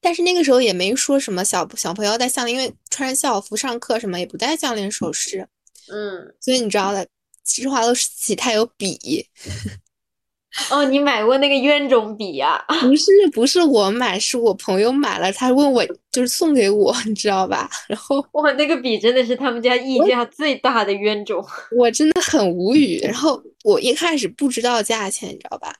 [0.00, 5.48] 但是那个时候也没说什么小小朋友戴项链，因为穿校服上课什么也不戴项链首饰。
[5.92, 6.34] 嗯。
[6.40, 7.06] 所以你知道的，
[7.44, 9.26] 施华洛世奇它有笔。
[10.70, 12.64] 哦，你买过那个冤种笔呀？
[12.80, 17.70] 不是，不是我买，是我朋友买了，他问我就是送给我，你知道吧？
[17.86, 21.44] 然后哇，那个笔真的是他们家溢价最大的冤种，
[21.76, 22.98] 我真的很无语。
[23.00, 25.72] 然后我一开始不知道价钱，你知道吧？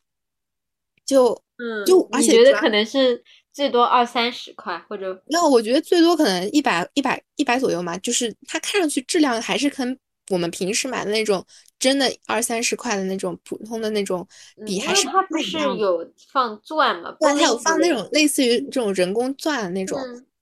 [1.06, 7.96] 就嗯，就而且觉得可能是最多二三十块，或者那我觉得最多可能一百一百一百左右嘛。
[7.98, 9.98] 就是它看上去质量还是跟
[10.30, 11.44] 我们平时买的那种。
[11.80, 14.26] 真的二三十块的那种普通的那种
[14.66, 17.16] 笔还是它不是有放钻嘛？
[17.20, 19.96] 对，它有放那种类似于这种人工钻的那种，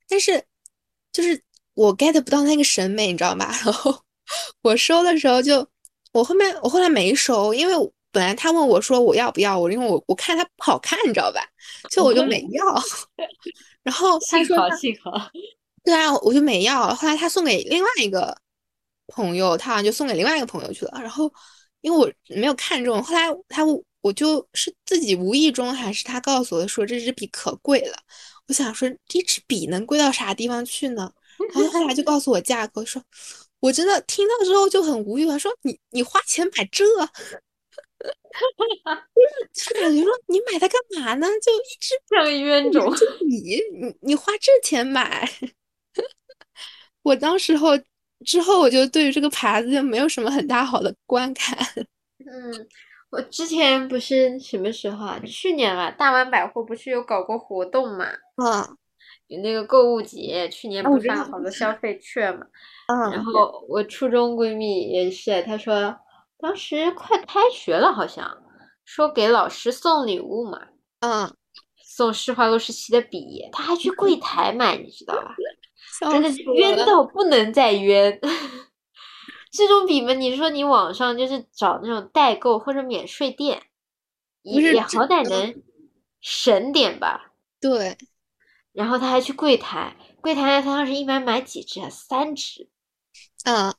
[0.09, 0.43] 但是
[1.13, 1.39] 就是
[1.75, 3.55] 我 get 不到那个审美，你知道吧？
[3.63, 3.95] 然后
[4.63, 5.69] 我收的时候就
[6.11, 7.75] 我后面我后来没收，因为
[8.17, 11.41] 本来他问我说我要不要我，因为我我看它不好看，你知道吧？
[11.91, 12.63] 所以我就没要。
[13.83, 15.11] 然后他说幸好，
[15.85, 16.93] 对啊，我就没要。
[16.95, 18.35] 后来他送给另外一个。
[19.15, 20.99] 朋友，他好像就送给另外一个朋友去了。
[20.99, 21.31] 然后，
[21.79, 23.63] 因为我没有看中，后来他
[24.01, 27.97] 我就是自己无意中还是他告诉我说这支笔可贵了。
[28.49, 31.09] 我想说这支笔能贵到啥地方去呢？
[31.53, 33.01] 然后后来就告诉我价格，说
[33.61, 36.83] 我真的听到之后就很无语了，说你你花钱买这，
[39.53, 41.27] 就是感觉说你买它干嘛呢？
[41.41, 45.29] 就一只像个冤种就， 你你你花这钱买，
[47.03, 47.71] 我当时候。
[48.25, 51.55] 之后我就对于这个牌子就没有什么很大好的观感。
[52.25, 52.67] 嗯，
[53.11, 55.21] 我之前不是什么时候啊？
[55.23, 58.07] 去年吧，大丸百货不是有搞过活动嘛？
[58.43, 58.75] 嗯
[59.27, 62.47] 有那个购物节，去年不发好多消费券嘛？
[62.87, 65.95] 嗯然嗯后我初中闺蜜也是，她说
[66.39, 68.43] 当时快开学了，好像
[68.85, 70.67] 说给老师送礼物嘛，
[70.99, 71.35] 嗯，
[71.83, 75.35] 送施华洛世奇的笔，他还去柜台买，你知道吧？
[75.99, 78.19] 笑真的冤到不能再冤。
[79.51, 83.63] 这种笔嘛，你说你网上就是找那种代购或者免税店，
[84.43, 85.63] 也也好歹能
[86.21, 87.33] 省点吧。
[87.59, 87.97] 对，
[88.73, 91.89] 然后他还去柜台，柜台他当时一般买几支啊？
[91.89, 92.69] 三支。
[93.45, 93.73] 嗯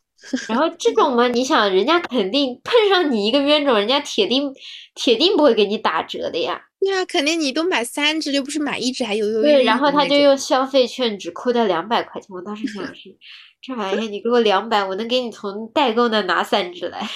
[0.48, 4.52] 然后这种嘛，你想人家肯定碰上你一个冤种，人家铁定
[4.94, 6.60] 铁定不会给你打折的呀。
[6.80, 12.28] 对啊，肯定你都买三支，又不是买一支还犹犹豫豫对，然后他就用消费券只扣掉两百块钱。
[12.30, 13.16] 我当时想的是，
[13.60, 17.08] 这玩意儿你给我两百，我能给你从代购那拿三支来。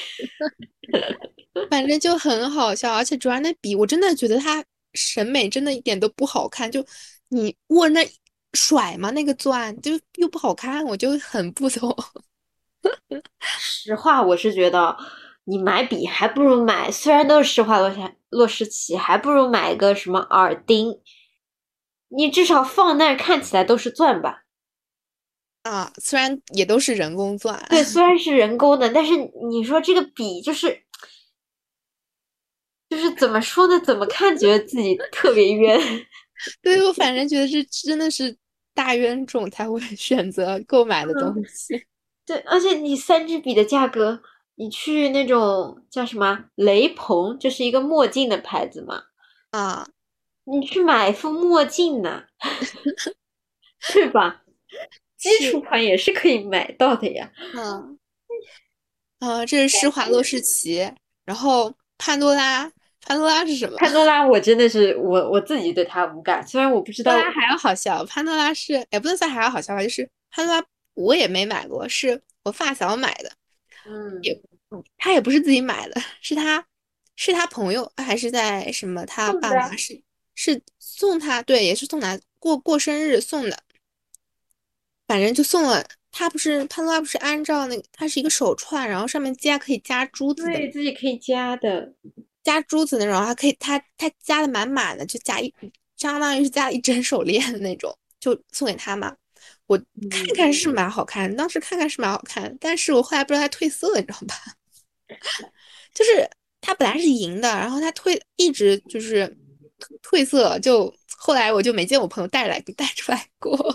[1.70, 6.84] 反正就很好笑，而且主要那笔我真的觉得它审美真的一点都不好看，就
[7.28, 8.04] 你握那
[8.54, 11.96] 甩嘛那个钻就又不好看，我就很不懂。
[13.40, 14.96] 实话，我是觉得
[15.44, 21.00] 你买笔还不如买，虽然都是施华洛世洛世奇，还不如买个什么耳钉，
[22.08, 24.44] 你至少放那儿看起来都是钻吧。
[25.62, 29.12] 啊，虽然也都是人工钻，对，虽然是人工的，但是
[29.48, 30.82] 你说这个笔就是，
[32.88, 33.78] 就是怎么说呢？
[33.80, 35.78] 怎么看觉得自己特别冤。
[36.60, 38.36] 对我反正觉得是真的是
[38.74, 41.86] 大冤种才会选择购买的东西。
[42.26, 44.22] 对，而且你三支笔的价格，
[44.54, 49.02] 你去那种叫什么雷朋，就是一个墨镜的牌子嘛，
[49.50, 49.88] 啊，
[50.44, 52.24] 你去买一副墨镜呢，
[53.92, 54.42] 对吧？
[55.18, 57.30] 基础款也是可以买到的呀。
[57.54, 57.98] 嗯，
[59.20, 60.90] 啊，这是施华洛世奇，
[61.24, 62.72] 然后潘多拉，
[63.06, 63.76] 潘多拉是什么？
[63.76, 73.32] 潘多拉，我真的是我我自己对它无感，虽然我不知道潘多拉还要好笑，潘多拉是也不能算还要好笑吧，就是潘多拉我也没买过，是我发小买的，
[73.86, 74.40] 嗯，也
[74.98, 76.66] 他也不是自己买的，是他
[77.16, 80.02] 是他朋友还是在什么他爸妈是
[80.34, 83.62] 是送他，对，也是送他过过生日送的，
[85.06, 85.86] 反正就送了。
[86.14, 91.94] 他不是潘多拉不是按照那个，它是一个手串，然后上面加可以加珠子的，对自己可以加的。
[92.44, 95.50] 加珠子那种，还可以，它它加的满满的，就加一，
[95.96, 99.16] 相当于是加了一整手链的那种，就送给他嘛。
[99.66, 99.78] 我
[100.10, 104.34] 看看是蛮好看，当时看看是蛮好看，但是我后来不知道它褪色了，你知道吧？
[105.94, 106.28] 就是
[106.60, 109.36] 它本来是银的，然后它褪一直就是
[110.02, 113.56] 褪色，就后来我就没见我朋友带来带出来过。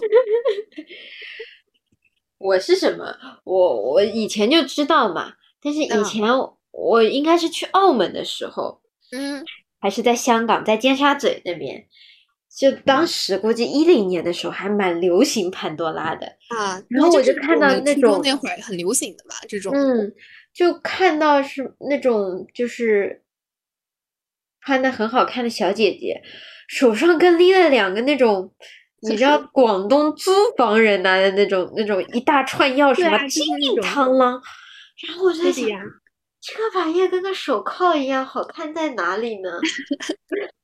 [2.38, 3.16] 我是什么？
[3.44, 6.24] 我我以前就知道嘛，但是以嗯前
[6.72, 9.44] 我应该是去澳门的时候，嗯
[9.80, 11.88] 还是在香港，在尖沙咀那边，
[12.58, 16.26] 就当时估计一零年的时候还蛮流行潘多拉的，
[16.58, 20.12] 啊，然后我就看到那种那会儿很流行的吧，这种嗯，
[20.54, 23.22] 就看到是那种就是
[24.62, 26.22] 穿的很好看的小姐姐，
[26.68, 28.54] 手上跟拎了两个那种。
[29.00, 33.28] 你知道 广东租房人拿的那种那种一大串钥匙吗？
[33.28, 33.46] 金
[33.80, 34.42] 螳螂。
[35.06, 35.64] 然后我在想。
[36.42, 39.52] 这个玩意儿跟个手铐一样，好看在哪里呢？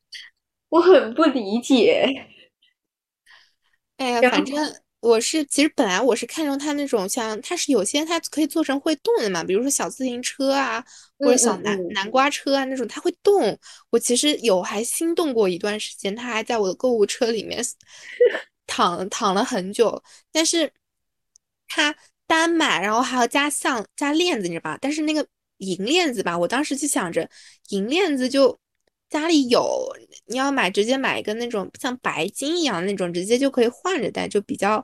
[0.74, 2.04] 我很不理解。
[3.98, 4.56] 哎呀，反正
[5.02, 10.84] 我是，其实本来我是看中它那种像，它是有些它可以做成会动的嘛，比如说小自行车啊，
[11.20, 13.56] 或者嗯小南嗯嗯南瓜车啊那种，它会动。
[13.92, 17.64] 我其实有还心动过一段时间，它还在我的购物车里面
[18.66, 20.72] 躺躺了很久，但是
[21.68, 24.78] 它单买，然后还要加项加链子，你知道吧？
[24.82, 25.26] 但是那个
[25.58, 27.30] 银链子吧，我当时就想着
[27.70, 28.58] 银链子就
[29.14, 29.96] 家里有，
[30.26, 34.84] 你要买直接买一个那种像白金一样的那种，直接就可以换着戴，就比较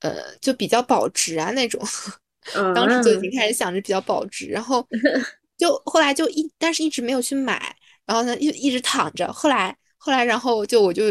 [0.00, 1.80] 呃就比较保值啊那种。
[2.74, 4.84] 当时就已嗯经开始想着比较保值，然后
[5.56, 11.04] 就后来就一，但是一直没有去买，然后呢一一直躺着，后来后来然后就我就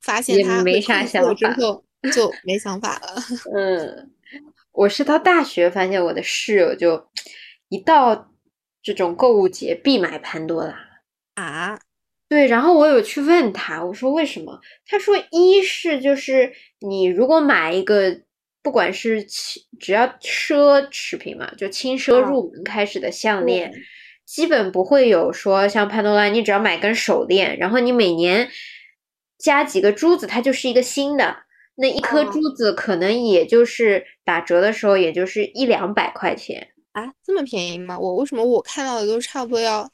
[0.00, 3.22] 发现他没啥想法之后就没想法了。
[3.54, 4.10] 嗯，
[4.72, 7.08] 我是到大学发现我的室友就
[7.68, 8.32] 一到
[8.82, 10.74] 这种购物节必买潘多拉。
[11.34, 11.78] 啊，
[12.30, 14.60] 对，然后我有去问他，我说为什么？
[14.86, 18.20] 他说一是就是你如果买一个，
[18.62, 23.72] 不管是轻只要奢侈品嘛，就轻奢啊入门开始的项对链，
[24.24, 28.48] 基本不会有说像潘多拉，你只要买根手链，然后你每年
[29.36, 31.38] 加几个珠子，它就是一个新的。
[31.74, 36.68] 那一颗哦珠子可能也就是打折的时候，也就是一两百块钱。
[36.92, 37.98] 啊，这么便宜吗？
[37.98, 39.90] 我为什么我看到的都差不多要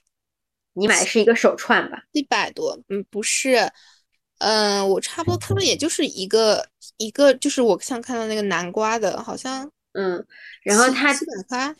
[0.76, 2.04] 你买的是一个手串吧？
[2.12, 3.68] 一百多，嗯，不是，
[4.38, 10.24] 嗯，我差不多看了也就是一个一个，就是我像看到那个南瓜的，好像嗯，
[10.62, 11.74] 然后它七百块，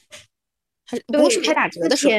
[0.86, 2.12] 还是不过是没打折的时候。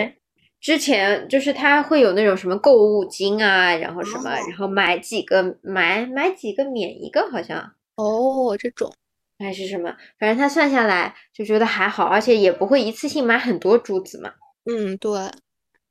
[0.60, 8.92] 之前就是它会有那种什么购物金啊，然后什么，哦然后买几个买买几个免一个，好像哦，这种，
[9.38, 14.34] 还是什么，反正它算下来就觉得还好，而且也不会一次性买很多珠子嘛。
[14.66, 15.12] 嗯，对，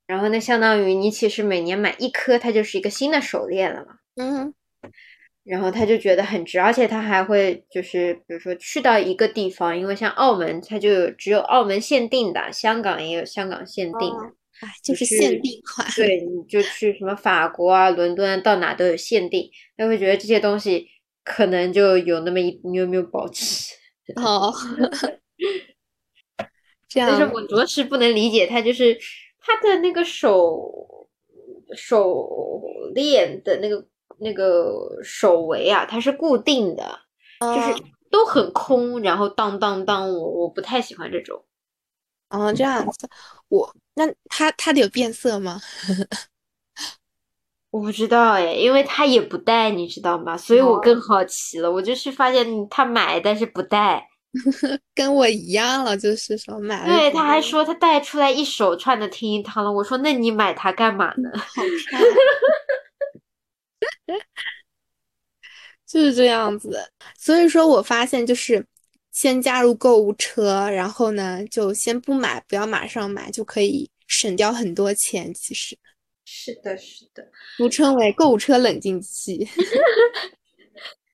[0.07, 3.97] 然后那相当于你其实每年买一颗，它就是一个新的手链了嘛。
[4.17, 4.55] 嗯
[5.45, 14.33] 然后他就觉得很值，而且他还会就是比如说去到一个地方，因为像澳门，它就有只有澳门限定的，香港也有香港限定的。
[14.83, 15.87] 就是限定款。
[15.95, 20.89] 对，你就去什么法国啊、伦敦，到哪都有限定，他会觉得这些东西
[21.23, 23.75] 可能就有那么一丢丢保值。
[24.17, 24.53] 哦，
[26.89, 28.99] 这样但是，我着实不能理解，他就是
[29.47, 31.09] 他的那个手
[31.77, 32.29] 手
[32.95, 33.87] 链的那个
[34.19, 36.99] 那个手围啊，它是固定的，
[37.39, 41.45] 就是哦都很空，然后当当当，我我不太喜欢这种。
[42.31, 43.09] 哦，这样子，
[43.49, 45.61] 我那它它的有变色吗？
[47.71, 50.37] 我不知道哎，因为他也不戴，你知道吗？
[50.37, 51.71] 所以我哦更好奇了。
[51.71, 54.09] 我就是发现他买，但是不戴。
[54.95, 59.73] 跟我一样了，就是说买了对，他还说他带出来一手串的听音汤了。
[59.73, 61.31] 我说那你买它干嘛呢？
[61.35, 62.03] 好 看，
[65.87, 66.91] 就是这样子的。
[67.19, 68.65] 所以说我发现就是
[69.13, 75.33] 先加入购物车，然后呢就先不买，不要马上买，就可以省掉很多钱。
[75.33, 75.79] 其实
[76.25, 77.31] 是的，是的。
[77.57, 79.49] 俗称为购物车冷静期。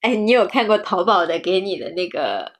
[0.01, 2.51] 哎，你有看过淘宝的给你的那个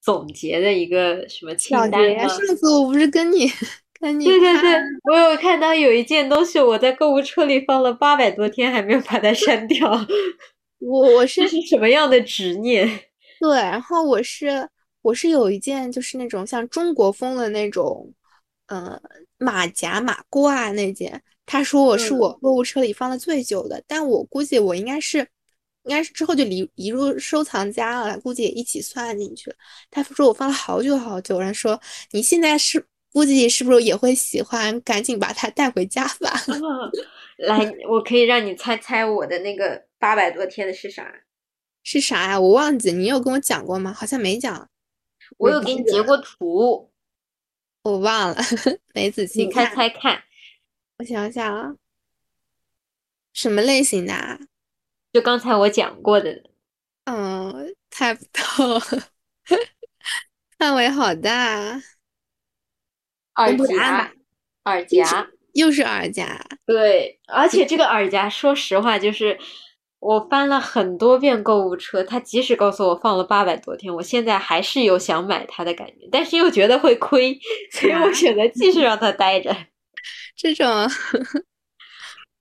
[0.00, 2.28] 总结的一个什么清小单吗？
[2.28, 3.50] 上次我不是跟你
[4.00, 4.70] 跟你对对对，
[5.12, 9.90] 我有看到有一件东西，我在购物车里放了八百多天，还没有把它删掉。
[10.80, 12.88] 我我是是什么样的执念？
[13.38, 14.66] 对，然后我是
[15.02, 18.10] 我是有一件就是那种像中国风的那种，
[18.68, 18.98] 呃，
[19.36, 25.26] 马甲马褂那件，他说我是嗯我购物车里放的最久的，但我估计我应该是
[25.84, 29.56] 应该是之后就移移入收藏夹了，估计也一起算进去了。
[29.90, 36.32] 他说我放了好久好久，然后说你现在是估计是不是也会喜欢，赶紧把它带回家吧。
[37.38, 41.10] 来，我可以让你猜猜我的那个八百多天的是啥？
[41.82, 42.38] 是啥呀？
[42.38, 43.92] 我忘记，你有跟我讲过吗？
[43.92, 44.68] 好像没讲，
[45.38, 46.90] 我有给你截过图，
[47.84, 48.36] 我忘了，
[48.92, 49.64] 没仔细你猜。
[49.74, 50.22] 猜看。
[50.98, 51.76] 我想想啊，
[53.32, 54.38] 什么类型的啊？
[55.12, 56.42] 就刚才我讲过的，
[57.04, 58.80] 嗯，猜不到，
[60.58, 61.80] 范围好大，
[63.34, 64.12] 耳夹，
[64.64, 65.28] 耳夹。
[65.54, 66.40] 又是耳夹。
[66.64, 69.36] 对，而且这个耳夹，说实话，就是
[69.98, 77.36] 我翻了很多遍购物车，它即使告诉我放了八百多天，我现在还是有想买它的感觉，但是又觉得会亏，
[77.72, 79.56] 所以我选择继续让它待着。
[80.36, 80.66] 这种，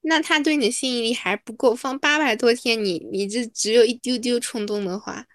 [0.01, 5.25] 那他对你的吸引力还不够，放八百多天，你你这只有一丢丢冲动的话，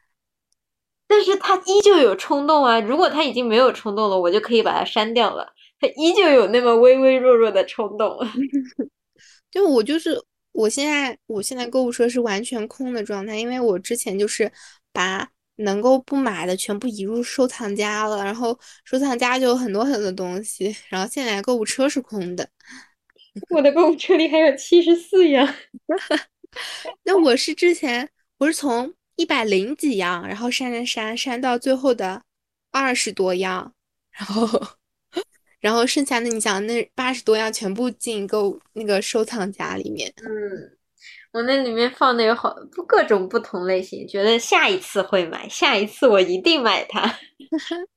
[1.07, 2.81] 但是他依旧有冲动啊！
[2.81, 5.53] 如果他已经没有冲动了，我就可以把它删掉了。
[5.79, 8.18] 他依旧有那么微微弱弱的冲动。
[9.50, 10.20] 就我就是
[10.53, 14.50] 我现在我现在购物车是完全空的状态，因为我之前就是
[14.92, 22.48] 把能够不买的全部移入收藏夹了，然后收藏夹就有很多很多东西，然后现在购物车是空的。
[23.51, 25.55] 我的购物车里还有七十四样。
[27.05, 32.23] 那我是之前我是从一百零几样，然后删删删删到最后的
[32.70, 33.75] 二十多样，
[34.11, 34.62] 然后
[35.61, 40.12] 然后剩下的你想那八十多样全部进购那个收藏夹里面。
[40.18, 40.79] 嗯，
[41.33, 47.18] 我那里面放的有好不各种不同类型，觉得下一次会买，下一次我一定买它。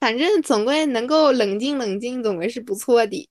[0.00, 3.28] 反正总归能够冷静冷静，总归是不错的。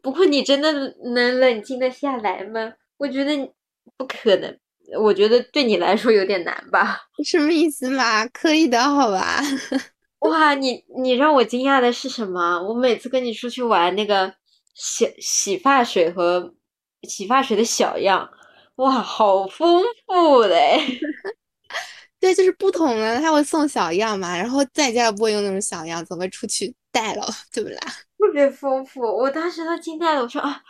[0.00, 0.72] 不过你真的
[1.14, 2.72] 能冷静的下来吗？
[2.98, 3.36] 我觉得
[3.96, 4.58] 不可能，
[5.00, 7.00] 我觉得对你来说有点难吧。
[7.24, 8.26] 什么意思嘛？
[8.28, 9.42] 可以的，好吧？
[10.20, 12.60] 哇，你你让我惊讶的是什么？
[12.62, 14.32] 我每次跟你出去玩，那个
[14.74, 16.54] 洗洗发水和
[17.08, 18.30] 洗发水的小样，
[18.76, 20.78] 哇，好丰富嘞！
[22.20, 27.80] 对，就是不同的，他会送小样嘛，然后在家不会用那种小样，总会出去带了，对不啦？
[28.22, 30.22] 特别丰富，我当时都惊呆了。
[30.22, 30.62] 我说啊，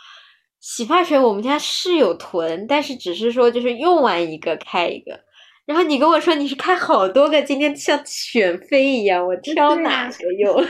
[0.59, 5.19] 洗发水我们家是有囤，但是只是说就是用完一个开一个。
[5.65, 10.65] 然后你跟我说你是开好多个，今天像选妃一样，我挑哪个用？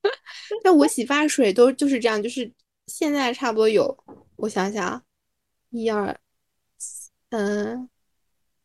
[0.62, 2.52] 那我洗发水都就是这样，就是
[2.86, 3.96] 现在差不多有，
[4.36, 5.02] 我想想，
[5.70, 6.14] 一二，
[7.30, 7.88] 嗯，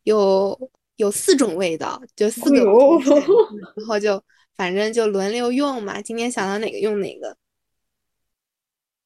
[0.04, 2.58] 有有四种味道，就四个
[3.78, 4.22] 然后就
[4.56, 6.02] 反正就轮流用嘛。
[6.02, 7.38] 今天想到哪个用哪个。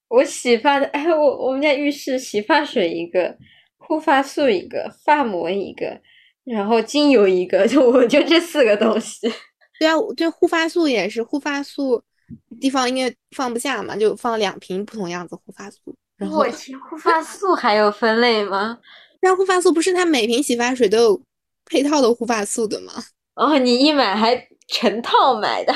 [0.08, 3.38] 我洗发的，哎，我我们家浴室洗发水一个，
[3.78, 6.00] 护发素一个，发膜一个，
[6.44, 9.32] 然后精油一个， 就我就这四个东西。
[9.80, 12.02] 对啊，这护发素也是护发素，
[12.62, 15.96] 地方因为放不下嘛，就放两瓶不同样子护发素。
[16.32, 18.78] 我去，护发素还有分类吗？
[19.22, 21.22] 那护发素不是它每瓶洗发水都有
[21.66, 22.94] 配套的护发素的吗？
[23.34, 25.74] 哦，你一买还成套买的？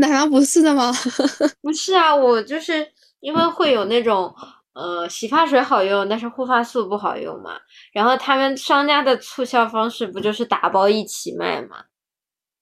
[0.00, 0.92] 难道不是的吗？
[1.62, 2.86] 不是啊，我就是
[3.20, 4.34] 因为会有那种
[4.72, 7.58] 呃洗发水好用，但是护发素不好用嘛。
[7.92, 11.84] 然后他们商家的促销方式不就是打包一起卖吗？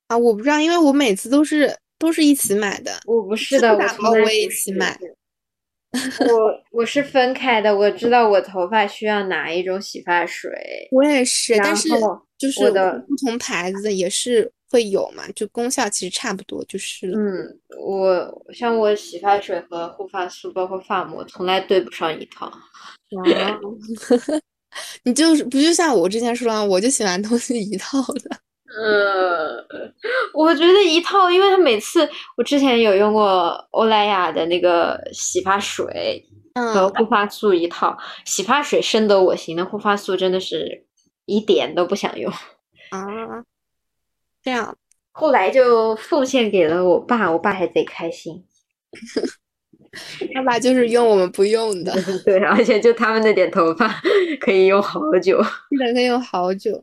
[0.09, 3.01] 啊，我不知道，因为我每次都是都是一起买的。
[3.07, 4.99] 我不是的，打包我也一起买。
[5.91, 10.51] 我 我是分开的，我知道我头发需要哪一种洗发水。
[10.93, 11.89] 我也是，但是
[12.37, 22.47] 就是的不同牌子也是会有嘛，就功效其实差不多，就是嗯，我像我洗发水和护发素包括发膜从来对不上一套。
[22.47, 23.59] 啊，
[25.05, 28.37] 你就是不就像我之前说了，我就喜欢东西一套的。
[28.69, 29.65] 呃，
[30.35, 32.07] 我觉得一套，因为他每次
[32.37, 36.23] 我之前有用过欧莱雅的那个洗发水
[36.55, 37.97] 和护发素一套，
[38.27, 40.85] 洗发水深得我心，那护发素真的是
[41.25, 42.31] 一点都不想用
[42.91, 43.43] 啊。
[44.49, 44.75] 这样，
[45.13, 48.43] 后来就奉献给了我爸，我爸还贼开心。
[50.33, 51.95] 他爸就是用我们不用的，
[52.25, 54.01] 对，而且就他们那点头发
[54.41, 56.83] 可以用好久，基本可以用好久。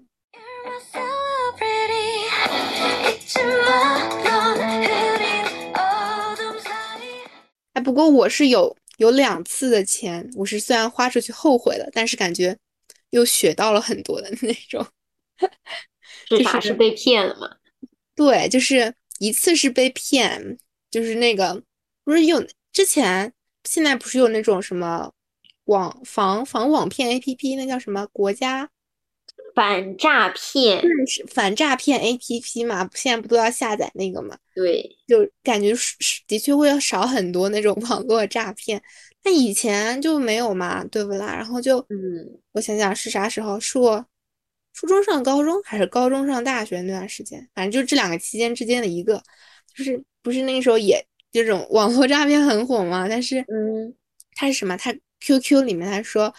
[7.73, 12.55] 哎，不过我是有有两次的钱，我是虽然花出去后悔了，但是感觉
[13.09, 14.85] 又学到了很多的那种。
[16.27, 16.59] 是啥？
[16.59, 17.49] 是被骗了吗？
[18.15, 20.57] 对，就是一次是被骗，
[20.89, 21.61] 就是那个
[22.03, 25.11] 不是有之前现在不是有那种什么
[25.65, 28.69] 网防防网骗 APP，那叫什么国家？
[29.53, 32.89] 反诈骗，是反诈骗 A P P 嘛？
[32.93, 34.37] 现在不都要下载那个嘛？
[34.53, 38.81] 对，就感觉是的确会要少很多那种网络诈骗。
[39.23, 41.33] 那以前就没有嘛，对不啦？
[41.33, 43.57] 然后就，嗯，我想想是啥时候？
[43.57, 44.05] 是我
[44.75, 47.49] 初中上高中还是高中上大学那段时间？
[47.55, 49.23] 反正就这两个期间之间的一个，
[49.75, 53.07] 就是不是那个时候也这种网络诈骗很火嘛？
[53.09, 53.95] 但是，嗯，
[54.35, 54.77] 他是什么？
[54.77, 56.31] 他 Q Q 里面他说，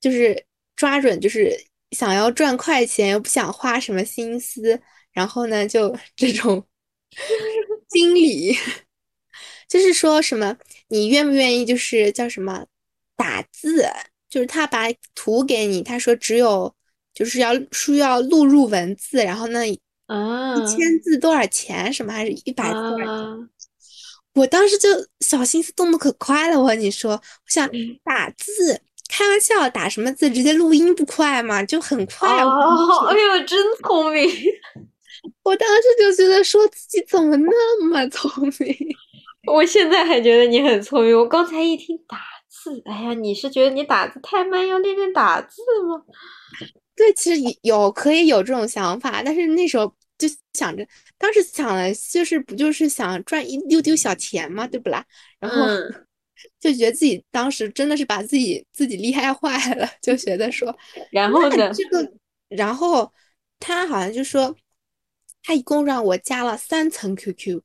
[0.00, 1.66] 就是抓准就是。
[1.90, 4.80] 想要赚快钱又不想花什么心思，
[5.12, 6.66] 然后呢，就这种
[7.88, 8.52] 经理，
[9.68, 10.56] 就是说什么
[10.88, 11.64] 你愿不愿意？
[11.64, 12.66] 就是叫什么
[13.14, 13.86] 打字，
[14.28, 16.74] 就是他把图给你，他说只有
[17.14, 19.60] 就是要需要录入文字，然后呢，
[20.06, 21.92] 啊，一千字多少钱？
[21.92, 23.48] 什么还是一百字？
[24.34, 24.88] 我当时就
[25.20, 27.70] 小心思动的可快了，我跟你说，我想
[28.02, 28.80] 打字。
[29.06, 31.62] 开玩笑，打什么字直接录音不快吗？
[31.62, 32.42] 就很快。
[32.42, 34.28] 哦， 哎呦，真聪明！
[35.44, 38.76] 我当时就觉得说自己怎么那么聪明。
[39.52, 41.16] 我现在还觉得你很聪明。
[41.16, 46.02] 我刚才一听打字，哎呀，你是觉得你打字太慢，要练练打字吗？
[46.96, 50.86] 对，其实有可以有这种想法，但是那时候就想着，
[51.18, 55.04] 当时想的就是不就是想赚一丢丢小钱嘛，对不啦？
[55.38, 55.66] 然后。
[56.60, 60.76] 就觉得自己当时真的是把自己自己厉害坏了，就觉得说，
[61.10, 61.72] 然后呢？
[61.72, 62.12] 这个，
[62.48, 63.10] 然后
[63.58, 64.54] 他好像就说，
[65.42, 67.62] 他一共让我加了三层 QQ，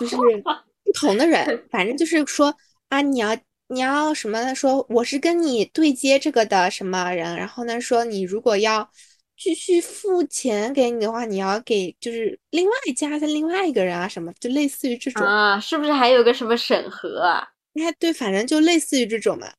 [0.00, 2.56] 就是不同的人， 反正就是说
[2.88, 3.36] 啊，你要
[3.74, 4.54] 你要什么？
[4.54, 7.36] 说我是跟你对接这个的什么人？
[7.36, 8.88] 然后呢，说你如果要
[9.36, 17.48] 继续付钱给你的话，你要给就是另外加的另外一个人啊，什么就类似于这种啊，是不是还有个什么审核啊？
[17.74, 19.52] 哎，对，反正就类似于这种嘛。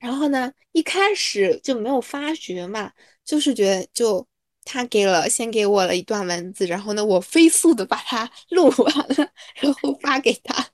[0.00, 2.90] 然后呢，一开始就没有发觉嘛，
[3.24, 4.26] 就是觉得就
[4.64, 10.66] 他给了，先给我了一段文字，然后呢，我飞速的把它录完了，然后发给他。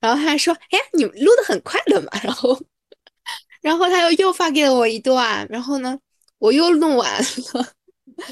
[0.00, 2.60] 然后他还说：“哎，你录的很快乐嘛。”然后，
[3.60, 5.98] 然后他又又发给了我一段，然后呢，
[6.38, 7.74] 我又弄完了。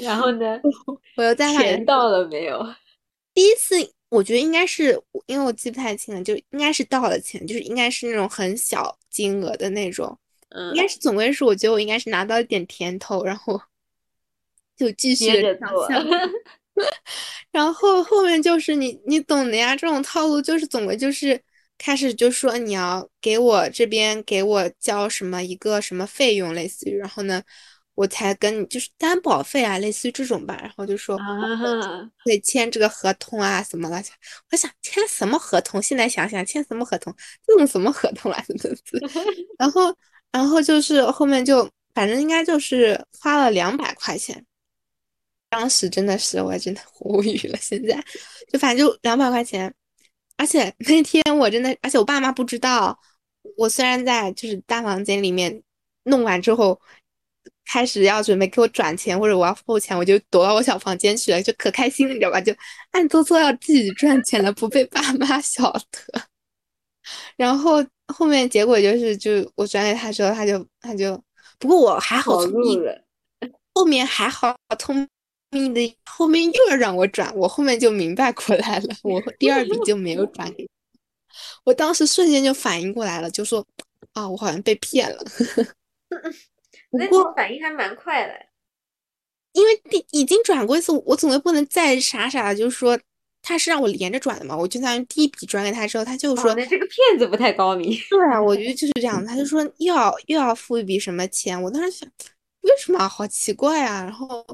[0.03, 0.61] 然后呢，
[1.17, 2.65] 我又在钱到了没有？
[3.35, 3.93] 第一次。
[4.11, 10.19] 我觉得应该是，因为我记不太清了，就应该是到了钱，就是应该是那种很小金额的那种，
[10.49, 13.63] 嗯，应该是总归是，我觉得我应该是拿到一点甜头，然后
[14.77, 15.89] 就继续做，
[17.51, 21.41] 然后后面就是你你懂的呀，这种套路就是总归就是
[21.79, 27.43] 开始就说你要给我这边给我交什么一个什么费用，类似于，然后呢，
[27.95, 31.25] 我才跟你就是担保费啊，类似于这种吧，然后就说啊，
[32.25, 34.03] 得签这个合同啊什么的。
[34.53, 35.83] 我想签什么合同？
[35.83, 37.15] 现在想想签什么合同？
[37.47, 38.45] 这种什么合同啊？
[38.47, 39.01] 真的是。
[39.59, 39.95] 然后，
[40.31, 44.45] 然后就是后面就反正应该就是花了两百块钱。
[45.51, 47.59] 当时真的是我真的 无语了。
[47.61, 48.03] 现在
[48.51, 49.73] 就反正就两百块钱，
[50.39, 52.99] 而且那天我真的，而且我爸妈不知道。
[53.57, 55.63] 我虽然在就是大房间里面
[56.05, 56.79] 弄完之后，
[57.65, 62.39] 开始要准备给我转钱或者我要付钱，我就躲到我小房间去了，就可开心了，你知道吧？
[62.39, 62.55] 就
[62.91, 66.23] 暗搓搓要自己赚钱了，不被爸妈 晓得。
[67.37, 71.21] 然后后面结果就是，就我转给他之后，他就他就，
[71.59, 72.83] 不过我还好聪明，
[73.75, 75.09] 后面还好聪
[75.51, 80.69] 明的，后面又要让我转，我后面就明白过来了，我第二笔就没有转给。
[81.65, 83.67] 我当时瞬间就反应过来了，就说
[84.13, 85.23] 啊，我好像被骗了。
[86.91, 88.35] 不过反应还蛮快的，
[89.53, 92.99] 因为第已经转过一次，我总归不能再傻傻的，就是说
[93.43, 94.57] 他是让我连着转的嘛。
[94.57, 97.97] 我就算第一笔转给他之后，他就说那这个骗子不太高明。
[98.11, 99.25] 对啊，我觉得就是这样。
[99.25, 102.09] 他就说又要又要付一笔什么钱，我当时想
[102.63, 104.03] 为什么好奇怪啊。
[104.03, 104.45] 然后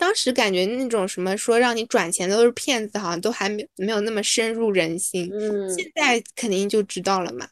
[0.00, 5.30] 当时感觉那种什么说让你转钱都是骗子，好像都还没没有那么深入人心。
[5.32, 7.46] 嗯，现在肯定就知道了嘛。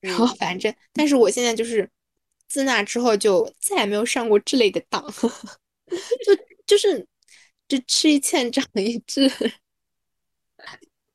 [0.00, 1.88] 然后反正，但是我现在就是。
[2.52, 6.36] 自那之后就再也没有上过这类的当， 就
[6.66, 7.06] 就是
[7.68, 9.30] 就吃一堑长一智，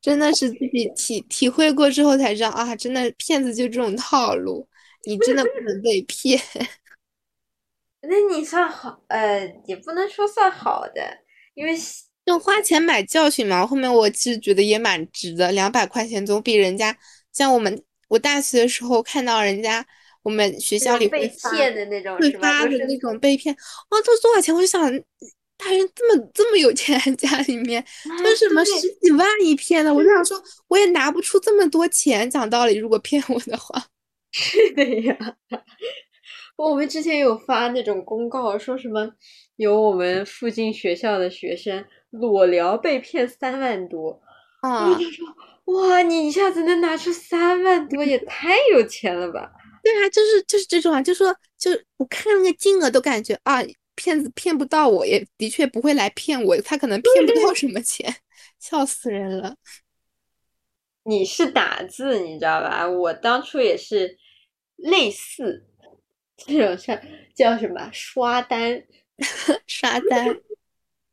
[0.00, 4.66] 真的是自己体体会过之后才知道啊，真的骗子就这种套路，
[5.04, 6.40] 你真的不能被骗。
[8.08, 11.18] 那你算好，呃，也不能说算好的，
[11.54, 11.76] 因为
[12.24, 13.66] 就花钱买教训嘛。
[13.66, 16.96] 后面我其实觉得也蛮值的，两百块钱总比人家
[17.32, 19.86] 像我们我大学的时候看到人家。
[20.22, 23.54] 我们学校里被骗的那种，会发的那种被骗，
[23.90, 24.52] 哇，都多少钱？
[24.52, 24.82] 我就想，
[25.56, 27.80] 大人这么这么有钱，家里面
[28.24, 29.94] 为什么十几万一骗的？
[29.94, 32.28] 我就想 说，我也拿不出这么多钱。
[32.28, 33.80] 讲道理，如果骗我的话，
[34.34, 35.16] 是的呀。
[36.56, 39.08] 我们之前有发那种公告，说什么
[39.56, 44.20] 有我们附近学校的学生裸聊被骗三万多
[44.62, 44.90] 啊！
[44.90, 45.26] 我就说，
[45.66, 49.52] 哇，你一下子能拿出三万多，也太有钱了吧！
[49.82, 53.62] 对啊，就是就是这种啊，就说就我看那个金额都感觉啊，
[53.94, 58.12] 骗子骗不到我，也的确不会来骗我，他可能骗不到什么钱，
[58.58, 59.54] 笑死人了。
[61.04, 62.88] 你是打字，你知道吧？
[62.88, 64.16] 我当初也是
[64.76, 65.66] 类似
[66.36, 67.00] 这种像
[67.34, 68.82] 叫什么刷单，
[69.66, 70.36] 刷单。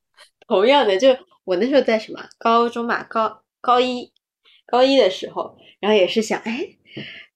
[0.47, 4.11] 同样的，就我那时候在什么高中嘛，高高一
[4.65, 6.77] 高一的时候，然后也是想哎。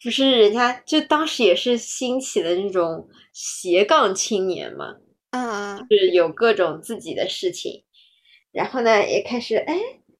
[0.03, 4.95] 不是人家就当时也是兴起的那种斜杠青年嘛，
[5.31, 7.83] 啊，就是有各种自己的事情，
[8.51, 9.75] 然后呢也开始哎，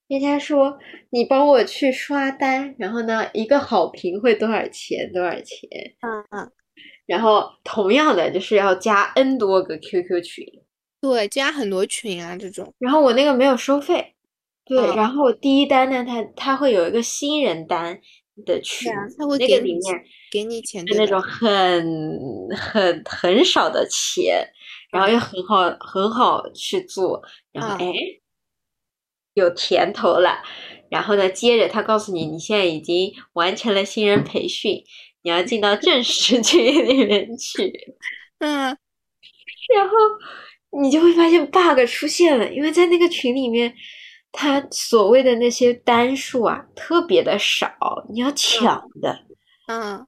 [0.08, 0.80] 人家说
[1.12, 5.70] 你帮我去刷单，然后呢一个好评会多少钱多少钱，
[6.02, 6.52] 嗯嗯，
[7.08, 10.46] 然后同样的就是要加 N 多个 QQ 群，
[11.02, 14.14] 对，加很多群啊这种，然后我那个没有收费，
[14.64, 18.00] 对，然后第一单呢，它它会有一个新人单。
[18.46, 21.84] 的群，那个里面给你钱，是那种很
[22.56, 24.48] 很很少的钱，
[24.92, 27.20] 然后又很好很好去做，
[27.52, 27.92] 然后哎，
[29.34, 30.44] 有甜头了，
[30.92, 34.84] 然后呢，接着他告诉你，你现在已经完成了新人培训，
[35.28, 37.70] 你要进到正式群里面去，
[38.40, 38.64] 嗯，
[39.76, 43.76] 然后你就会发现 bug 出现了，因为在那个群里面。
[44.30, 47.74] 他所谓的那些单数啊，特别的少，
[48.10, 49.26] 你要抢的，
[49.68, 50.06] 嗯，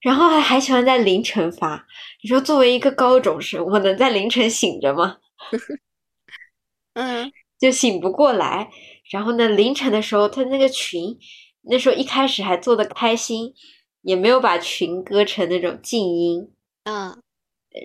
[0.00, 1.86] 然后还还喜欢在凌晨发。
[2.22, 5.16] 你说作为一个高中生，我能在凌晨醒着吗？
[6.94, 8.68] 嗯， 就醒不过来。
[9.10, 11.16] 然后呢，凌晨的时候，他那个群，
[11.62, 13.54] 那时候一开始还做的开心，
[14.04, 16.52] 也没有把群割成那种静音，
[16.84, 17.18] 嗯，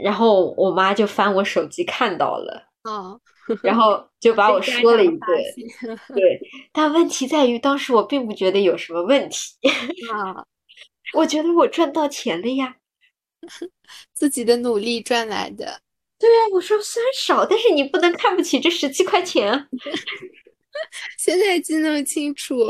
[0.03, 3.19] 然后我妈就翻我手机看到了，哦。
[3.63, 5.19] 然后就把我说了一顿，
[6.13, 6.39] 对，
[6.71, 9.55] 但问题在于当时我并不觉得有什么问题
[10.13, 10.45] 啊，
[11.15, 12.75] 我觉得我赚到钱了呀，
[14.13, 15.81] 自己的努力赚来的。
[16.19, 19.67] 对啊，我说虽然少，但是你不能看不起这十七块钱啊。
[21.17, 22.67] 现在记那么清楚，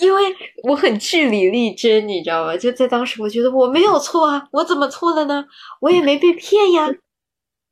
[0.00, 0.22] 因为
[0.64, 2.56] 我很据理力争，你知道吗？
[2.56, 5.44] 就在当时，我觉得我没有错啊，我怎么错了呢？
[5.80, 6.88] 我也没被骗呀。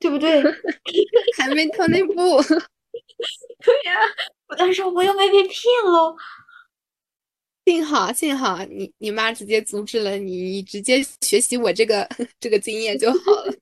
[0.00, 0.42] 对不对？
[1.38, 2.42] 还没到那步。
[2.42, 2.54] 对
[3.86, 3.98] 呀，
[4.48, 6.14] 我当时我又没被骗喽。
[7.64, 12.06] 幸好幸好你你妈直接阻止了你，你直接学习我这个
[12.38, 13.54] 这个经验就好了。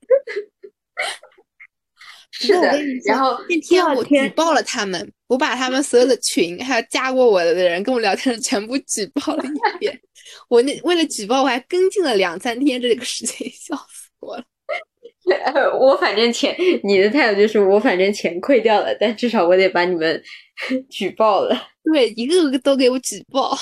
[2.32, 9.99] 是的，然后那天我举报了他们，我把他们所有的群还有加过我的人跟我聊天的全部举报了一遍。
[10.49, 14.45] 我那为了举报我还跟进了两三天这个事情，笑死我了。
[15.80, 16.55] 我反正钱，
[16.85, 20.22] 你的态度就是我反正钱亏掉了，但至少我得把你们
[20.91, 21.57] 举报了。
[21.91, 23.57] 对，一个个都给我举报。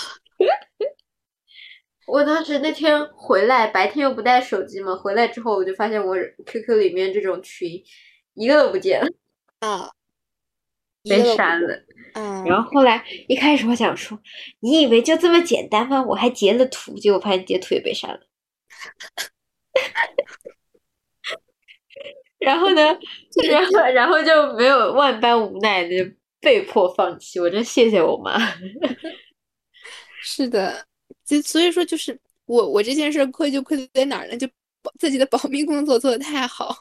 [2.08, 6.16] 我当时那天回来，白天又不带手机嘛，回来之后我就发现我
[6.46, 7.80] QQ 里面这种群
[8.34, 9.08] 一个都不见了，
[9.60, 9.88] 啊，
[11.04, 11.74] 被删了。
[12.14, 14.18] 嗯，然后后来一开始我想说，
[14.60, 16.02] 你以为就这么简单吗？
[16.02, 18.20] 我还截了图，结果发现截图也被删了。
[22.38, 22.82] 然后呢，
[23.48, 25.90] 然后然后就没有万般无奈的
[26.40, 27.38] 被迫放弃。
[27.38, 28.38] 我真谢谢我妈。
[30.22, 30.86] 是的，
[31.24, 34.36] 就所以说就是我我这件事亏就亏在哪儿呢？
[34.36, 34.48] 就
[34.98, 36.74] 自己的保密工作做的太好，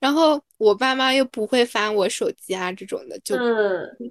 [0.00, 3.36] 然后我爸妈又不会翻我手机啊这种的，就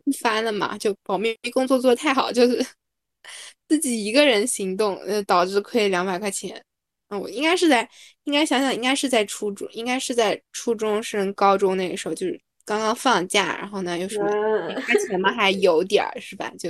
[0.04, 0.78] 不翻了嘛。
[0.78, 2.66] 就保密工作做的太好，就是
[3.70, 6.62] 自己一个人行动，呃，导致亏两百块钱。
[7.10, 7.90] 嗯，我应该是在，
[8.26, 14.30] 应该想想，应该是在初中，应该是在初中升高中那个时候，就是刚刚放假，然后呢又什么
[14.82, 16.52] 花钱嘛，还有点儿是吧？
[16.60, 16.70] 就，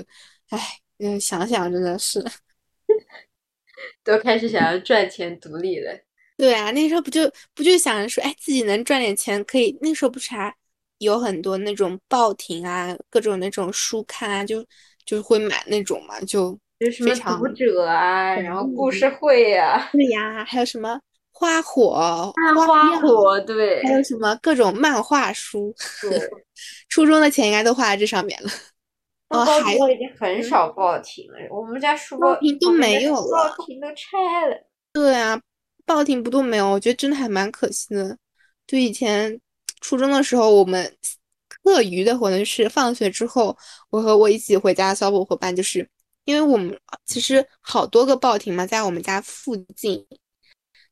[0.50, 0.60] 唉，
[1.00, 2.24] 嗯，想想真的是，
[4.04, 6.07] 都开始想要赚钱独立了。
[6.38, 9.78] 对啊，那时候不就不就想着说，哎，自己能赚点钱，可以。
[9.82, 10.54] 那时候不是还
[11.00, 14.64] 有很多那种报亭啊，各种那种书刊啊，就
[15.06, 16.58] 就会买那种嘛，就。
[16.80, 22.32] 就什么读者啊，然后故事会呀，对呀，还有什么花火，
[22.68, 25.74] 花火对，还有什么各种漫画书，
[26.04, 26.22] 对，
[26.88, 28.50] 初中的钱应该都花在这上面了。
[29.30, 34.56] 哦，还有已经很少报亭了，我们家书报亭都没有了，报亭都拆了。
[34.94, 35.42] 对啊，
[35.88, 36.70] 报亭不都没有？
[36.70, 38.16] 我觉得真的还蛮可惜的。
[38.68, 39.42] 就以前
[39.82, 40.96] 初中的时候，我们
[41.48, 43.58] 课余的活动是放学之后，
[43.90, 45.90] 我和我一起回家的小伙伴就是。
[46.26, 50.06] 因为我们其实好多个报亭嘛，在我们家附近，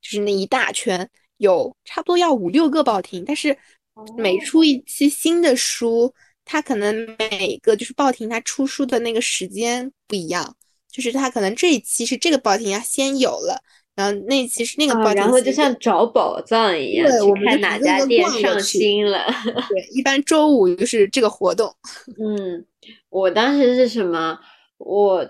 [0.02, 3.26] 就是那一大圈，有差不多要五六个报亭。
[3.26, 3.58] 但是
[4.16, 6.14] 每出一期新的书，
[6.46, 10.56] 它可能每个就是报亭它出书的那个时间不一样，
[10.90, 13.62] 就是它可能这一期是这个报亭要先有了，
[13.96, 19.26] 然后那其实那个然后就像找宝藏一样，去看哪家店上新了。
[19.70, 21.74] 对，一般周五就是这个活动。
[22.20, 22.66] 嗯，
[23.10, 24.38] 我当时是什么？
[24.78, 25.26] 我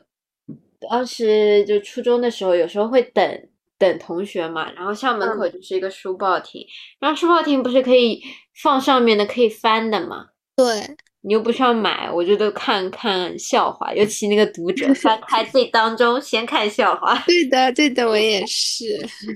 [0.90, 3.48] 当时就初中的时候，有时候会等
[3.78, 6.66] 等同学嘛，然后校门口就是一个书报亭，
[7.00, 8.22] 然后书报亭不是可以
[8.64, 10.26] 放上面的，可以翻的嘛？
[10.56, 10.96] 对，
[11.26, 17.18] 你又不需要买，我觉得看看笑话，尤其那个读者翻 开最当中，先看笑话。
[17.26, 18.86] 对的，对的，我也是。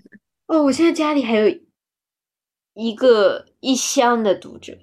[0.47, 1.59] 哦，我现在家里还有
[2.75, 4.77] 一个一箱的读者，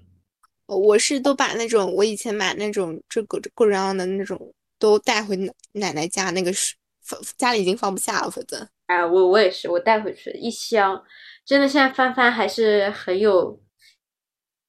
[0.67, 4.53] 我是都把那种我以前买那种这个各种各样的那种。
[4.79, 5.35] 都带回
[5.73, 8.61] 奶奶家，那个是放家里已经放不下了，反正。
[8.89, 11.03] 哎，我我也是，我带回去一箱，
[11.47, 13.59] 真的现在翻翻还是很有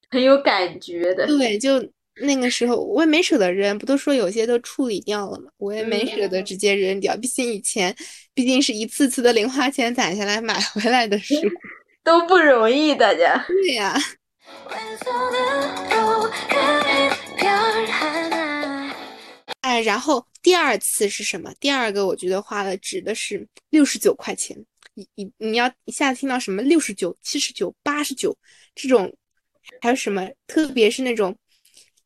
[0.09, 1.27] 很有感觉的。
[1.27, 1.73] 对，就
[2.21, 5.51] 那个时候我也没舍得扔，不都说有些都处理掉了吗？
[5.57, 7.95] 我也没舍得直接扔掉，毕竟以前
[8.33, 11.35] 毕竟是一次次的零花钱攒下来买回来的书，
[12.03, 13.45] 都不容易，大家。
[13.47, 13.95] 对呀。
[19.61, 21.53] 哎，然后第二次是什么？
[21.59, 24.57] 第二个我觉得花了值的是六十九块钱。
[24.93, 28.35] 你你你要一下子听到什么六十九、七十九、八十九
[28.73, 29.13] 这种，
[29.81, 30.27] 还有什么？
[30.47, 31.35] 特别是那种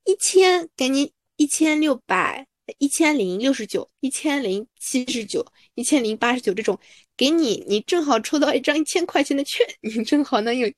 [0.06, 2.48] 一千给你一千六百、
[2.78, 5.46] 一千零六十九、一千零七十九、
[5.76, 6.80] 一千零八十九这种，
[7.16, 10.72] 给你你正好抽到一张一千块钱的券，你正好能有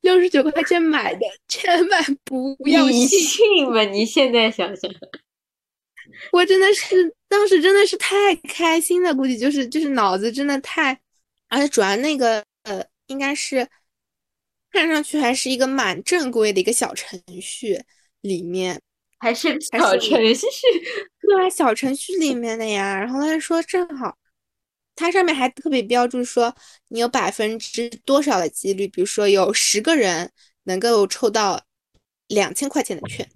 [0.00, 3.84] 六十九块钱买的，千万不要信吧？
[3.84, 4.90] 你现在想想。
[6.32, 10.98] 我真的是当时真的是太开心了，估计就是就是脑子真的太，
[11.48, 13.68] 而且主要那个呃，应该是
[14.72, 17.80] 看上去还是一个蛮正规的一个小程序
[18.20, 18.80] 里面，
[19.18, 20.46] 还是小程序，
[21.20, 22.98] 对，小程序里面的呀。
[22.98, 24.16] 然后他说正好，
[24.96, 26.54] 它上面还特别标注说
[26.88, 30.30] 你有百分之多少的几率，比如说有十个人
[30.64, 31.62] 能够抽到
[32.28, 33.28] 两千块钱的券。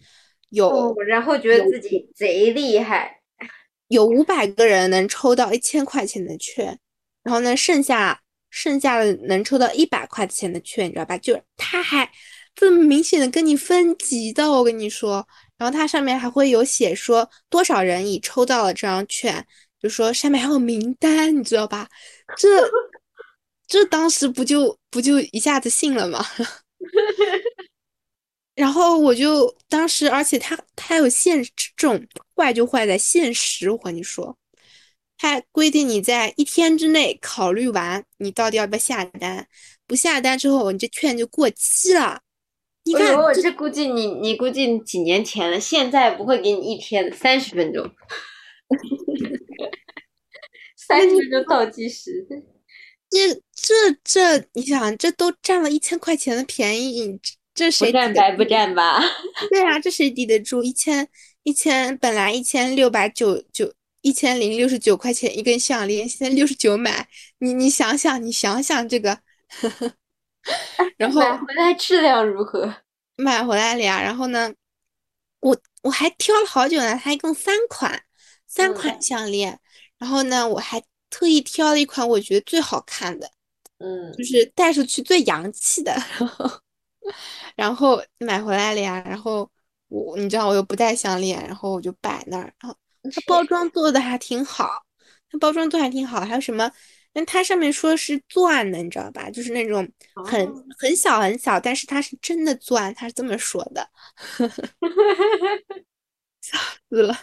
[0.51, 3.21] 有，然后觉得自己贼厉害，
[3.89, 6.79] 有五百个人能抽到一千块钱的券，
[7.25, 8.21] 然后呢，剩下
[8.51, 11.19] 剩下的能抽到一百块钱的券，你知道吧？
[11.19, 12.09] 就他还
[12.55, 15.27] 这么明显的跟你分级的，我跟你说，
[15.59, 19.45] 然后它上面还会有写说多少人已抽到了这张券，
[19.81, 21.89] 就说上面还有名单，你知道吧？
[22.37, 22.49] 这
[23.67, 26.25] 这当时不就不就一下子信了吗？
[28.55, 34.37] 然后我就当时，而且它它有限这种坏就坏在限时，我跟你说，
[35.19, 39.49] 它规定你在一天之内考虑完，你到底要不要下单，
[39.89, 42.21] 不下单之后，你这券就过期了。
[42.85, 47.91] 你看，这这估计你你估计几年前了，现在不会给你一天三十分钟，
[50.77, 52.27] 三十分钟倒计时。
[53.11, 57.19] 这这这，你想，这都占了一千块钱的便宜。
[57.55, 59.01] 这谁占白不占吧？
[59.51, 60.63] 对啊，这谁抵得住？
[60.63, 61.09] 一千
[61.45, 63.73] 一千，本来一千六百九九，
[64.03, 67.07] 一千零六十九块钱一根项链，现在六十九买，
[67.39, 69.21] 你你想想，你想想这个，
[70.97, 72.75] 然后买回来质量如何？
[73.17, 74.53] 买回来了呀，然后呢，
[75.41, 78.03] 我我还挑了好久呢，它一共三款，
[78.47, 79.61] 三款项链，
[79.99, 83.31] 然后呢，我还特意挑了一款我觉得最好看的，
[83.79, 85.95] 嗯，就是戴出去最洋气的。
[87.55, 89.49] 然后买回来了呀，然后
[89.89, 92.53] 我你知道我又不戴项链，然后我就摆那儿。
[92.59, 92.77] 然后
[93.13, 94.83] 它包装做的还挺好，
[95.31, 96.21] 它包装做还挺好。
[96.23, 96.71] 还有什么？
[97.15, 99.31] 那它上面说是钻的，你知道吧？
[99.31, 99.89] 就是那种
[100.25, 100.47] 很
[100.77, 103.89] 很小很小，但是它是真的钻，它是这么说的。
[106.43, 106.59] 笑
[106.91, 107.17] 死了。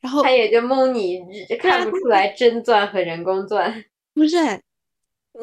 [0.00, 1.20] 然后他也就蒙你，
[1.58, 3.84] 看不出来真钻和人工钻。
[4.14, 4.36] 不是，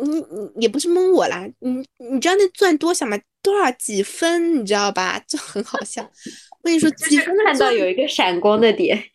[0.02, 0.20] 你
[0.56, 1.46] 你也不是蒙我啦。
[1.60, 3.20] 你你知道那钻多小吗？
[3.42, 5.20] 多少几分，你知道吧？
[5.28, 6.02] 就很好笑。
[6.04, 9.10] 我跟你说，几分看到有一个闪光的点，它是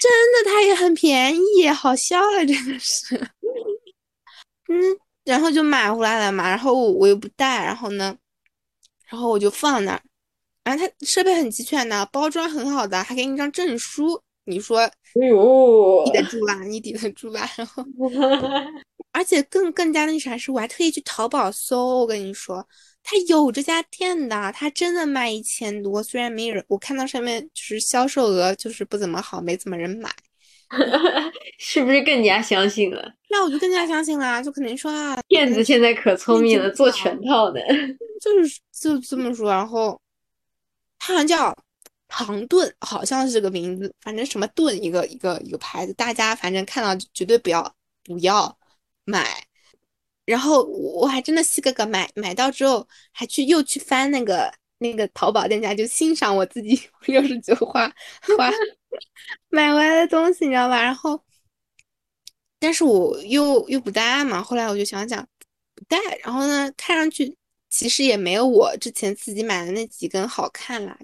[0.00, 0.10] 真
[0.44, 3.18] 的，它也很便宜，好笑了，真的是。
[4.68, 8.16] 嗯，然后就买回来了嘛，然后我又不带，然后呢，
[9.08, 10.02] 然后我就放那儿。
[10.64, 14.20] 然后它设备很齐全的，包装很好的，还给你一张证书。
[14.48, 16.62] 你说，哎呦，抵得住吧？
[16.62, 17.48] 你抵得住吧？
[17.56, 17.84] 然后，
[19.12, 22.66] 而且更更加那啥是，我还特意去淘宝搜，我跟你说。
[23.08, 30.12] 他有这家店的，他真的卖一千多，虽然没人，我看到上面就是销售额就是不怎么好，没怎么人买，
[31.58, 33.12] 是不是更加相信了？
[33.28, 37.60] 那我就更加相信啦，就肯定说啊，骗子现在可聪明了，做全套的，
[38.20, 39.50] 就是就这么说。
[39.50, 40.00] 然后，
[40.98, 41.56] 他好像叫
[42.08, 48.56] 唐顿，好像是这个名字，反正什么顿一个一个一个牌子，大家反正看到绝对不要不要
[49.04, 49.44] 买。
[50.24, 57.88] 然后我还真的细个个买买到之后，还去又去翻那个那个淘宝店家，就欣赏我自己 六十九花
[58.36, 58.50] 花
[59.50, 60.82] 买回来的东西，你知道吧？
[60.82, 61.22] 然后，
[62.58, 64.42] 但是我又又不带嘛。
[64.42, 65.26] 后来我就想想
[65.74, 67.36] 不带，然后呢，看上去
[67.70, 70.96] 其实也没有我之前自己买的那几根好看啦。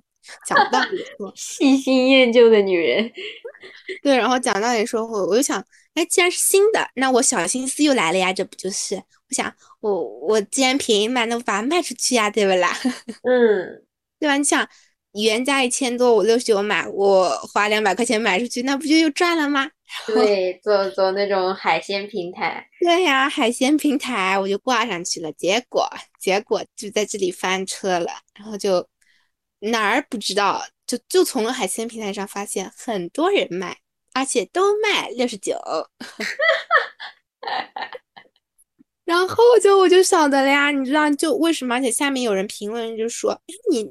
[0.46, 3.12] 讲道理说， 细心研究的女人，
[4.02, 4.16] 对。
[4.16, 5.64] 然后讲道理说，我我就想。
[5.94, 8.94] 哎，既然是新的，那我小心思又来了呀，这不就是？
[8.96, 12.74] 我想，我我既然便宜卖，那我把它卖出去呀，对不啦？
[13.24, 13.84] 嗯，
[14.18, 14.38] 对吧？
[14.38, 14.66] 你想，
[15.12, 19.70] 原价一千多，我六十九买，我花两百块钱买出去，那不就又赚了吗？
[20.06, 22.66] 对，做做那种海鲜平台。
[22.80, 25.88] 对呀，海鲜平台我就挂上去了，结果
[26.18, 28.86] 结果就在这里翻车了，然后就
[29.60, 33.78] 哪儿不知道，就就从海鲜平台上发现很多人卖。
[34.14, 35.58] 而且都卖六十九，
[39.06, 41.76] 然后就我就晓得了呀，你知道就为什么？
[41.76, 43.40] 而且下面有人评论就说，哎，
[43.70, 43.90] 你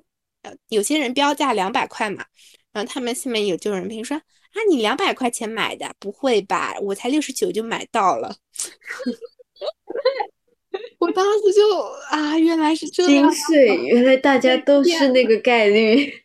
[0.69, 2.25] 有些人标价两百块嘛，
[2.71, 6.75] 然后他们下面有就有人评说，啊，你两百块钱买的，不会吧？
[6.81, 8.35] 我才六十九就买到了，
[10.99, 11.79] 我当时就
[12.09, 16.11] 啊，原来是这样，心碎，原来大家都是那个概率。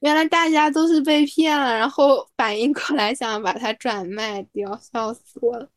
[0.00, 5.68] 原来大家都是被骗了，然后反应过来想把它转卖掉，笑死我了。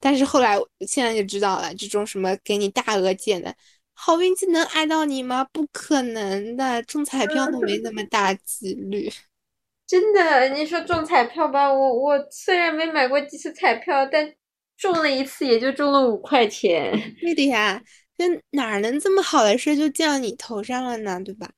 [0.00, 3.54] 但是后来现在就知道了，这种什么给你大额减的
[4.00, 5.44] 好运气能爱到你吗？
[5.52, 9.10] 不可能的，中彩票都没那么大几率。
[9.86, 14.32] 真的，你说中彩票吧，我我虽然没买过几次彩票，但
[14.76, 16.92] 中了一次也就中了五块钱。
[17.20, 17.82] 对的呀，
[18.16, 21.20] 这哪能这么好的事就降你头上了呢？
[21.24, 21.50] 对吧？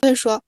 [0.00, 0.42] 所以说。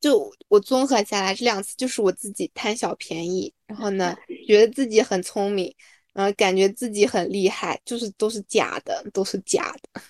[0.00, 4.14] 就我综合下来，这两次就是我自己贪小便宜，然后呢，
[4.46, 5.74] 觉得自己很聪明，
[6.12, 10.02] 然后感觉自己很厉害，就是都是假的，都是假的，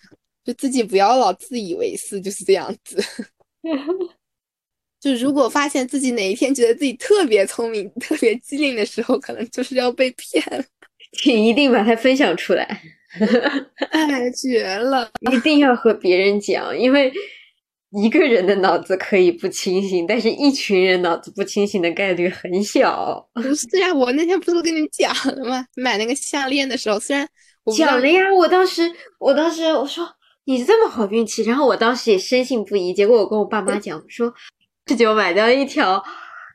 [0.45, 3.03] 就自己不要老自以为是，就是这样子。
[5.01, 10.65] 就如果发现自己哪一天觉得自己特别聪明、特别机灵的时候，可能就是要被骗了，
[11.19, 12.83] 请一定把它分享出来。
[13.91, 15.11] 哎，绝了！
[15.33, 17.13] 一定要和别人讲，因为。
[18.03, 23.25] 一个人的脑子可以不清醒，但是一群人脑子不清醒的概率很小。
[23.35, 25.65] 不是呀，我那天不是跟你讲了吗？
[25.77, 27.25] 买那个项链的时候，虽然
[27.77, 30.05] 讲了呀，我当时，我当时我说
[30.45, 32.93] 你这么好运气，然后我当时也深信不疑。
[32.93, 34.33] 结果我跟我爸妈讲，我说
[34.85, 36.03] 这就买到一条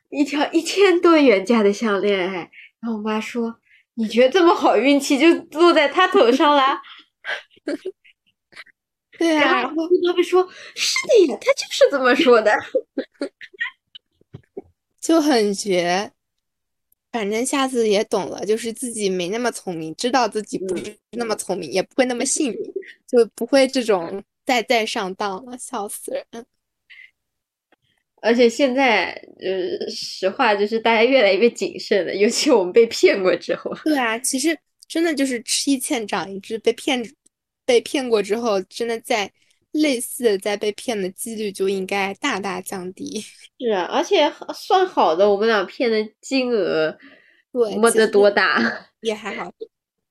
[0.10, 3.60] 一条一千多元价的项链，哎，然后我妈说
[3.96, 5.28] 你觉得这么好运气就
[5.60, 6.82] 落在他头上啦？
[9.18, 9.76] 对啊，然后
[10.08, 12.54] 他们说是的呀，他就是这么说的。
[15.02, 16.12] 就很绝。
[17.12, 22.60] 反正下次也懂了，就是自己没那么聪明，知道自己不是那么聪明，也不会那么幸运，
[23.08, 26.24] 就不会这种再再上当了，笑死人。
[28.22, 33.74] 而且现在，呃，实话就是大家越来越谨慎了，尤其我们被骗过之后。
[33.86, 34.58] 对啊，其实
[34.88, 37.02] 真的就是吃一堑长一智，被骗
[37.66, 39.32] 被骗过之后，真的在
[39.72, 43.24] 类似的在被骗的几率就应该大大降低。
[43.60, 46.98] 是啊，而且算好的，我们俩骗的金额
[47.52, 48.60] 对，没得多大。
[49.02, 49.52] 也还好。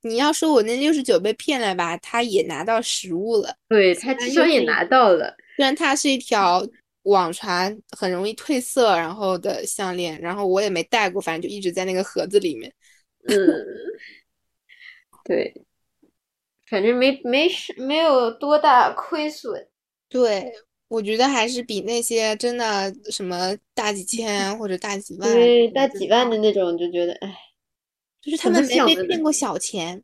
[0.03, 5.37] 你要说我那六十九被骗了吧，他也拿到实物了，对他至少也拿到了。
[5.57, 6.65] 虽然它是一条
[7.03, 12.73] 网传很容易褪色然后的项链，然后我也没戴过，反正就一直在那个盒子里面。
[13.29, 13.37] 嗯，
[15.25, 15.53] 对，
[16.71, 19.69] 反正没没事，没有多大亏损。
[20.09, 20.53] 对，
[20.89, 27.35] 我觉得还是比那些真的什么大几千或者大几万，对，大几万的那种就觉得，哎，
[28.21, 30.03] 就是他们没被骗过小钱，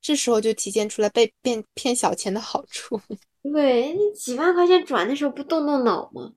[0.00, 3.00] 这时候就体现出来被骗骗小钱的好处。
[3.52, 6.32] 对，你几万块钱转的时候不动动脑吗？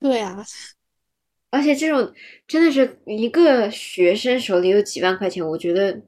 [0.00, 0.44] 对啊，
[1.50, 2.14] 而且这种
[2.46, 6.00] 真的是一个学生手里有几万块钱，我觉得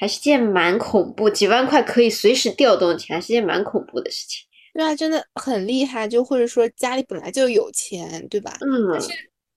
[0.00, 1.28] 还是件蛮恐怖。
[1.28, 4.46] 几万块可以随时调动起来，还是件蛮恐怖的事情。
[4.72, 8.56] 对啊，真的很厉害，就或者说家里本来就有钱，对吧？
[8.62, 8.98] 嗯，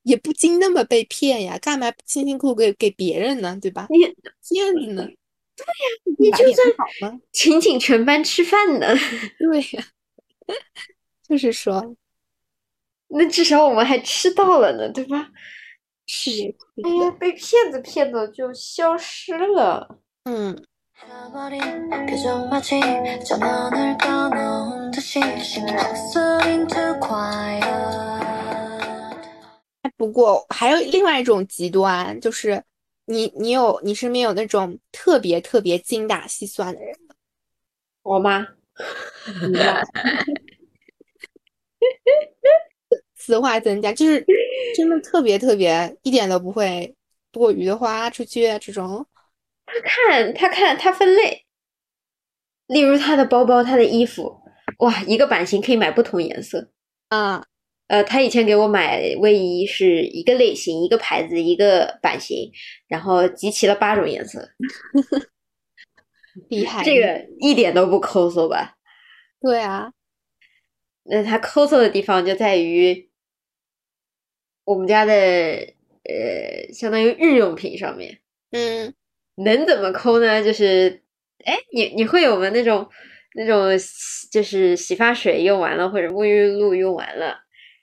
[0.03, 3.87] 也不经那么被骗呀，干嘛辛辛苦苦给给别人呢，对吧？
[3.89, 3.99] 你
[4.41, 5.07] 骗子呢？
[5.55, 7.21] 对呀你就算好吗？
[7.31, 8.87] 请请全班吃饭呢，
[9.39, 9.85] 对呀，
[11.29, 11.95] 就是说，
[13.07, 15.29] 那至少我们还吃到了呢，对吧？
[16.05, 16.31] 是
[16.83, 19.99] 哎呀，被骗子骗的就消失了。
[20.24, 20.56] 嗯，
[21.06, 21.60] 잊어버린
[22.06, 22.80] 표정 마치
[23.24, 27.64] 전원을 꺼놓은 듯이 심장소린 too quiet
[29.96, 32.62] 不过还有另外一种极端，就是
[33.06, 37.14] 你你有你身边有那种特别特别精打细算的人吗？
[38.02, 38.46] 我妈，
[43.16, 43.94] 此话怎讲？
[43.94, 44.24] 就是
[44.76, 46.94] 真的特别特别，一点都不会
[47.32, 49.04] 多余的花出去这种。
[49.81, 51.45] 看他看他分类，
[52.67, 54.41] 例如他的包包、他的衣服，
[54.79, 56.71] 哇，一个版型可以买不同颜色。
[57.09, 57.45] 啊，
[57.87, 62.51] 呃，他以前给我买卫衣是一个类型、一个牌子、一个版型，
[62.87, 64.49] 然后集齐了八种颜色，
[66.49, 66.83] 厉害！
[66.83, 68.75] 这个一点都不抠搜吧？
[69.39, 69.91] 对啊，
[71.03, 73.09] 那他抠搜的地方就在于
[74.63, 78.21] 我们家的呃，相当于日用品上面。
[78.51, 78.93] 嗯，
[79.35, 80.43] 能怎么抠呢？
[80.43, 81.01] 就是，
[81.45, 82.49] 哎，你你会有吗？
[82.49, 82.87] 那种
[83.35, 83.69] 那种
[84.31, 87.39] 就是洗发水用完了，或者沐浴露用完了，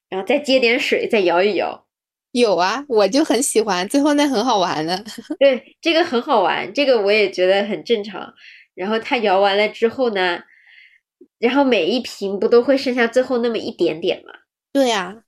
[0.08, 1.86] 然后再接点水，再摇一摇。
[2.32, 5.04] 有啊，我就很喜欢，最后那很好玩的。
[5.40, 8.32] 对，这个很好玩，这个我也觉得很正常。
[8.74, 10.40] 然后它摇完了之后呢，
[11.40, 14.32] 然后每一瓶不都会剩下最后那么一点点吗？
[14.72, 15.24] 对呀，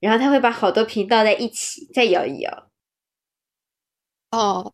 [0.00, 2.71] 然后他会把好多瓶倒在一起，再摇一摇。
[4.32, 4.72] 哦，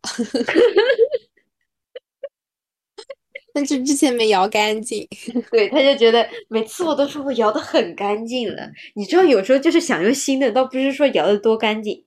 [3.53, 5.07] 但是之前没摇干净。
[5.51, 12.05] 对，他就觉得每次我都说我摇的很干净了，你知道，有时候就是想用新的，倒不是说摇的多干净，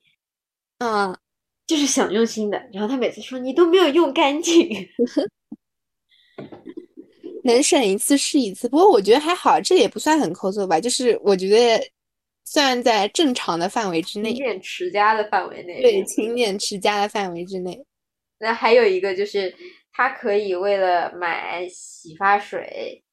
[0.79, 1.15] 嗯，
[1.67, 2.59] 就是想用新的。
[2.73, 4.89] 然后他每次说你都没有用干净，
[7.45, 8.67] 能省一次是一次。
[8.69, 11.85] 不过我觉得还好，这也不算很抠搜吧，就是我觉得
[12.45, 15.81] 算在正常的范围之内勤，俭持家的范围内。
[15.81, 17.85] 对，勤俭持家的范围之内。
[18.39, 19.55] 那还有一个就是，
[19.93, 23.05] 他可以为了买洗发水，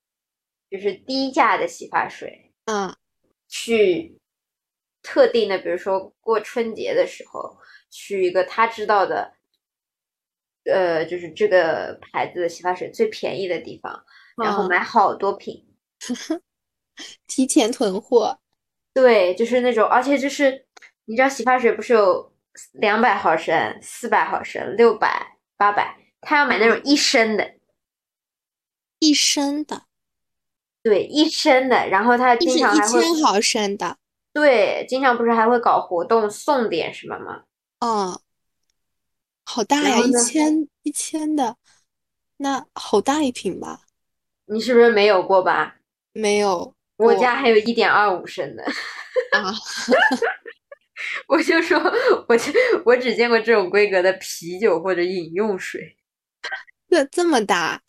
[0.70, 2.96] 就是低价的洗发水，嗯，
[3.48, 4.20] 去
[5.04, 7.58] 特定的，比如说过春节的时候，
[7.92, 9.34] 去一个他知道的，
[10.66, 14.04] 呃，就是这个牌子的洗发水最便宜的地方，
[14.44, 15.66] 然后嗯买好多瓶。
[17.28, 18.40] 提前囤货。
[18.94, 20.66] 对，就是那种，而且就是
[21.06, 22.34] 你知道洗发水不是有
[22.74, 27.56] 两百毫升、四百毫升、六百、八百，他要买那种一升的。
[29.00, 29.84] 一升的，
[30.84, 33.98] 对，一升的，然后他经常还会一千毫升的。
[34.34, 37.44] 对，经常不是还会搞活动送点什么吗？
[37.80, 38.22] 哦，
[39.46, 41.56] 好大呀，一千一千的，
[42.38, 43.84] 那好大一瓶吧？
[44.46, 45.78] 你是不是没有过吧？
[46.12, 48.64] 没有过我家还有一点二五升的，
[49.32, 49.54] 啊，
[51.28, 51.80] 我就说，
[52.28, 52.52] 我就
[52.84, 55.98] 我只见过这种规格的啤酒或者饮用水，
[56.90, 57.82] 这这么大，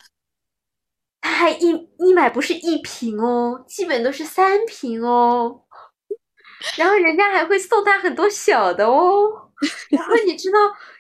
[1.21, 5.65] 它还一一买不是一瓶哦，基本都是三瓶哦，
[6.79, 9.51] 然后人家还会送他很多小的哦，
[9.91, 10.59] 然后你知道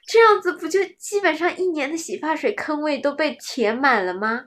[0.08, 4.46] 这样子不就基本上一年的洗发水坑位都被填满了吗？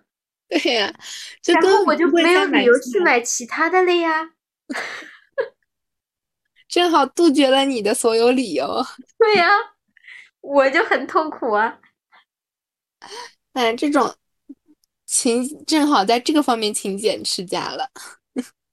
[0.62, 0.94] 对呀，
[1.42, 4.30] 就然后我就没有理由去买其他的了呀。
[6.68, 8.84] 正好杜绝了你的所有理由。
[9.18, 9.50] 对呀，
[10.42, 11.80] 我就很痛苦啊。
[13.54, 14.16] 哎，这种
[15.06, 17.90] 勤正好在这个方面勤俭持家了。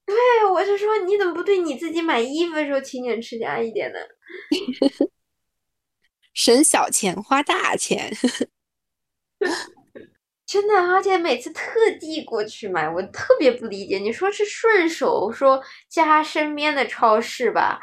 [0.05, 0.15] 对，
[0.51, 3.99] 我是说，你怎么不对你自己买衣服的时候勤俭持家一点呢？
[6.33, 8.11] 省小钱花大钱。
[10.51, 11.63] 真的，而且每次特
[11.97, 13.99] 地过去买，我特别不理解。
[13.99, 17.79] 你说是顺手说家身边的超市吧，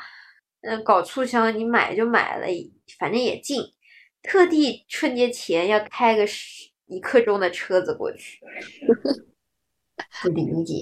[0.60, 2.46] 嗯，搞促销你买就买了，
[2.98, 3.62] 反正也近。
[4.22, 8.38] 特地春节前要开个十一刻钟的车子过去，
[10.20, 10.74] 不理解。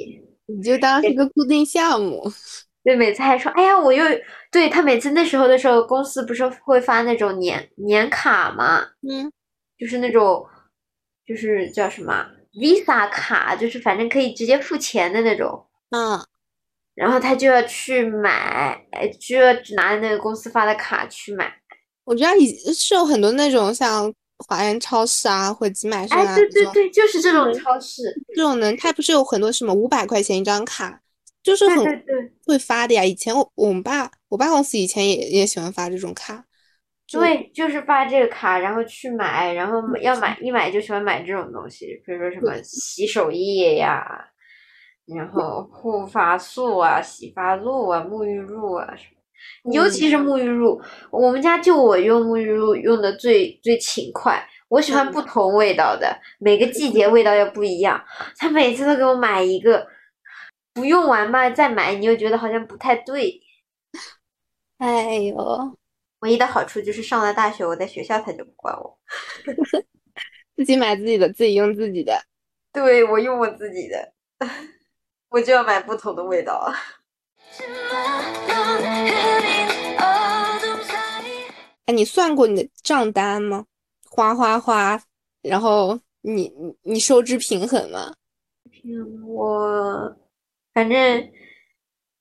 [0.46, 2.24] 你就当是个固定项目。
[2.82, 4.04] 对，每次还说，哎呀，我又
[4.50, 8.80] 对他每次那时候的时候，公司不是会发那种年年卡嘛？
[9.08, 9.30] 嗯，
[9.78, 10.44] 就是那种，
[11.26, 15.66] 就是叫什么 Visa 卡，就是反正可以直接付钱的那种。
[15.90, 16.18] 嗯，
[16.94, 21.52] 然后他就要去买，哎，就要拿那个公司发的卡去买。
[22.04, 24.12] 我知道以是有很多那种像
[24.46, 28.02] 华人超市啊，或者集买生哎，啊这种对对对，就是这种嗯超市。
[28.34, 31.00] 这种呢，它不是有很多什么五百块钱一张卡，
[31.42, 31.84] 就是很
[32.44, 33.04] 会发的呀。
[33.04, 36.42] 以前我我们爸我爸公司以前也也喜欢发这种卡，就
[37.10, 44.04] 对，就是发这个卡，然后去买，然后要买一买就喜欢买这种东西，比如说什么洗手液呀，
[45.06, 49.72] 然后护发素啊、洗发露啊、沐浴露啊什么。
[49.72, 50.80] 尤其是沐浴露，
[51.10, 54.44] 我们家就我用沐浴露用的最最勤快。
[54.68, 58.02] 我喜欢嗯不同味道的，每个季节味道又不一样。
[58.36, 59.86] 他每次都给我买一个，
[60.74, 63.40] 不用完嘛再买，你又觉得好像不太对。
[64.78, 65.76] 哎呦，
[66.20, 68.98] 唯一的好处就是上了大学，我在学校他就不管我，
[70.56, 72.18] 自己买自己的，自己用自己的。
[72.72, 74.12] 对我用我自己的，
[75.28, 76.74] 我就要买不同的味道啊！
[81.86, 83.64] 哎，你算过你的账单吗？
[84.10, 85.00] 花花花，
[85.42, 88.14] 然后你你你收支平衡吗？
[88.70, 90.16] 平衡我，
[90.74, 91.30] 反正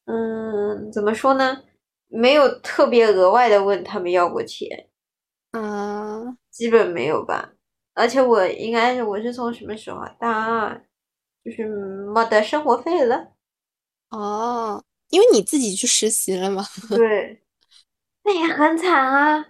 [0.06, 1.64] 嗯，怎么说呢？
[2.08, 4.90] 没有特别额外的问他们要过钱，
[5.52, 7.54] 嗯，基本没有吧。
[7.94, 10.16] 而且我应该是我是从什么时候啊？
[10.20, 10.86] 大二，
[11.44, 13.34] 就是没得生活费了。
[14.10, 16.66] 哦，因为你自己去实习了嘛。
[16.90, 17.42] 对，
[18.24, 19.48] 那也很惨啊。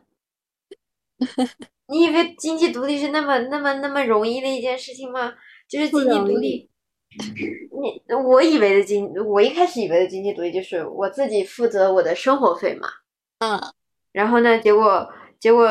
[1.88, 5.34] 你以为经济独立是那么那么那么容易的一件事情吗？
[5.68, 6.70] 就是经济独立，
[7.18, 12.88] 你我以为的经，我一开始以为的经济独立就是我自己负责我的生活费嘛。
[13.40, 13.60] 嗯
[14.12, 15.10] 然后呢，结果
[15.40, 15.70] 结果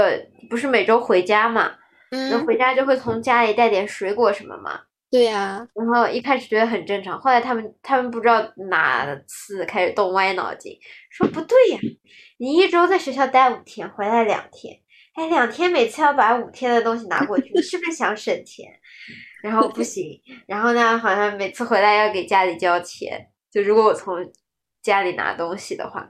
[0.50, 1.72] 不是每周回家嘛，
[2.10, 4.82] 那嗯，回家就会从家里带点水果什么嘛。
[5.10, 10.76] 对呀，然后一开始觉得很正常，后来他们他们不知道哪次开始动歪脑筋，
[11.08, 11.78] 说不对呀，
[12.38, 14.80] 你一周在学校待五天，回来两天，
[15.14, 18.66] 哎，两天每次要把五天的东西拿过去，你是不是想省钱？
[19.42, 24.16] 然后不 行，然后呢，好像每次回来要给家里交钱，就如果我从
[24.82, 26.08] 家里拿东西的话，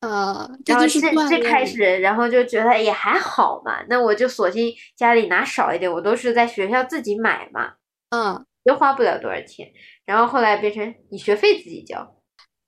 [0.00, 7.74] 呃，这然后就是这这开始，然后就觉得也还好嘛，那我就索性家里拿少一点，我都是在学校自己买嘛。
[8.10, 9.70] 嗯又花不了多少钱，
[10.04, 12.16] 然后后来变成你学费自己交，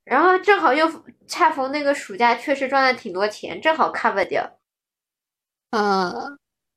[0.05, 0.89] 然后正好又
[1.27, 4.58] 恰逢那个暑假，确实赚了挺多钱，正好 cover 掉，
[5.71, 6.13] 啊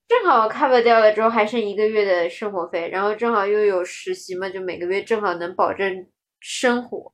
[0.07, 6.05] 正好 cover 掉了之后还剩一个月的生活费，然后正好又有实习嘛，就每个月正好能保证
[6.41, 7.13] 生活，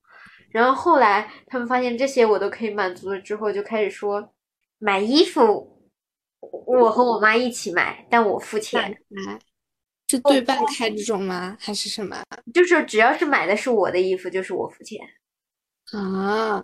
[0.49, 4.34] 然后后来他们发现这些我都可以满足了之后，就开始说
[4.80, 5.80] 买衣服，
[6.39, 9.39] 我和我妈一起买，但我付钱，哎，
[10.07, 11.55] 是对半开这种吗？
[11.59, 12.19] 还是什么
[12.51, 14.99] 就是只要是买的是我的衣服，就是我付钱。
[15.93, 16.63] 啊？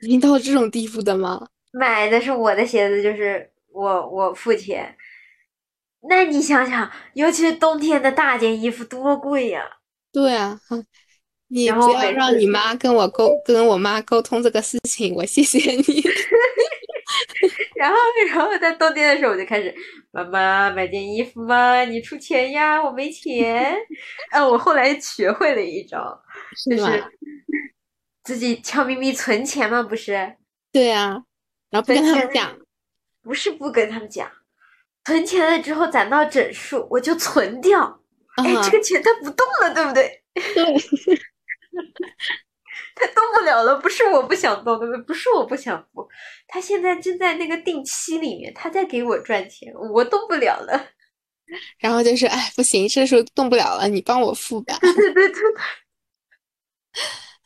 [0.00, 1.48] 已经到这种地步的吗？
[1.72, 4.96] 买的是我的鞋子，就是我我付钱。
[6.08, 9.62] 那你想想，尤其是冬天的大件衣服多贵呀！
[10.12, 10.86] 对啊，嗯
[11.52, 15.82] 你然后不要让你妈跟我沟跟我妈沟通这个事情，我谢谢你。
[17.74, 17.96] 然后，
[18.28, 19.74] 然后在冬天的时候，我就开始，
[20.12, 21.84] 妈妈买件衣服吗？
[21.84, 23.76] 你出钱呀，我没钱。
[24.30, 26.22] 啊，我后来学会了一招，
[26.70, 27.04] 就是
[28.22, 30.36] 自己悄咪咪存钱嘛，不是？
[30.70, 31.20] 对啊，
[31.70, 32.56] 然后不跟他们讲，
[33.22, 34.30] 不是不跟他们讲，
[35.04, 38.00] 存钱了之后攒到整数，我就存掉。
[38.36, 40.22] 哎，啊这个钱它不动了，对不对？
[40.34, 40.64] 对，
[42.94, 45.02] 它动不了了，不是我不想动，对不对？
[45.02, 46.08] 不是我不想付，
[46.46, 50.90] 它现在正在那个定期里面，它在给我赚钱，我动不了了。
[51.80, 54.78] 然后就是哎不行，这时候动不了了，你帮我付吧。
[54.80, 55.36] 对对对对。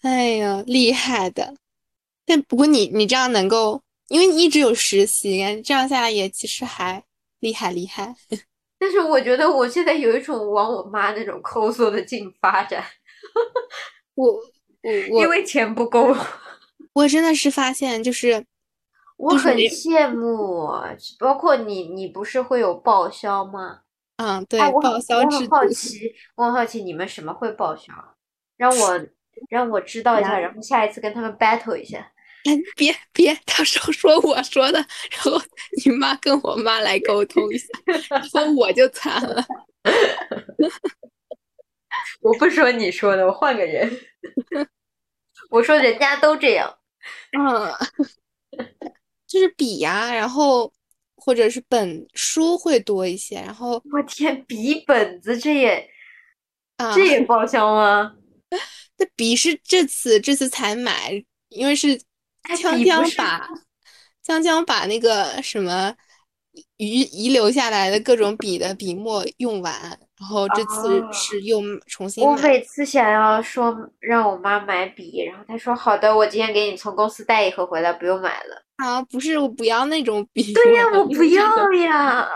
[0.03, 1.55] 哎呀，厉害的。
[2.27, 7.03] 但不过你你这样能够，因为你一直有实习，这样下来也其实还
[7.41, 8.15] 厉害厉害。
[8.79, 12.85] 但是我觉得我现在有一种往我妈那种抠搜的劲发展，
[14.15, 14.27] 我
[14.85, 16.15] 我我因为钱不够。
[16.93, 18.45] 我真的是发现，就是
[19.17, 20.69] 我很羡慕，
[21.19, 23.81] 包括你，你不是会有报销吗？
[24.19, 25.67] 嗯，对，哎，我很报销制我很好。
[25.69, 27.93] 奇，我很好奇你们什么会报销，
[28.57, 29.07] 让我
[29.49, 32.13] 让我知道一下，然后下一次跟他们 battle 一下。
[32.45, 34.79] 哎， 别别，到时候说我说的，
[35.11, 35.41] 然后
[35.85, 37.67] 你妈跟我妈来沟通一下，
[38.11, 39.45] 然后我就惨了。
[42.21, 43.91] 我不说你说的，我换个人。
[45.51, 46.79] 我说人家都这样，
[47.33, 47.71] 嗯，
[49.27, 50.73] 就是笔呀、然后
[51.17, 55.89] 或者是本书会多一些，然后我天，笔本子这也
[56.79, 58.17] 啊，这也报销吗？
[58.97, 61.99] 那笔是这次这次才买，因为是哎
[62.57, 63.49] 江江把
[64.23, 65.95] 江江把那个什么
[66.77, 69.73] 遗遗留下来的各种笔的笔墨用完，
[70.19, 72.31] 然后这次哦是又重新买。
[72.31, 78.63] 我每次想要说让我妈买笔，然后她说好的，我今天给你从公司带一盒回来，不用买了。
[78.77, 80.53] 啊，不是，我不要那种笔。
[80.53, 82.29] 对呀，要 我不要呀。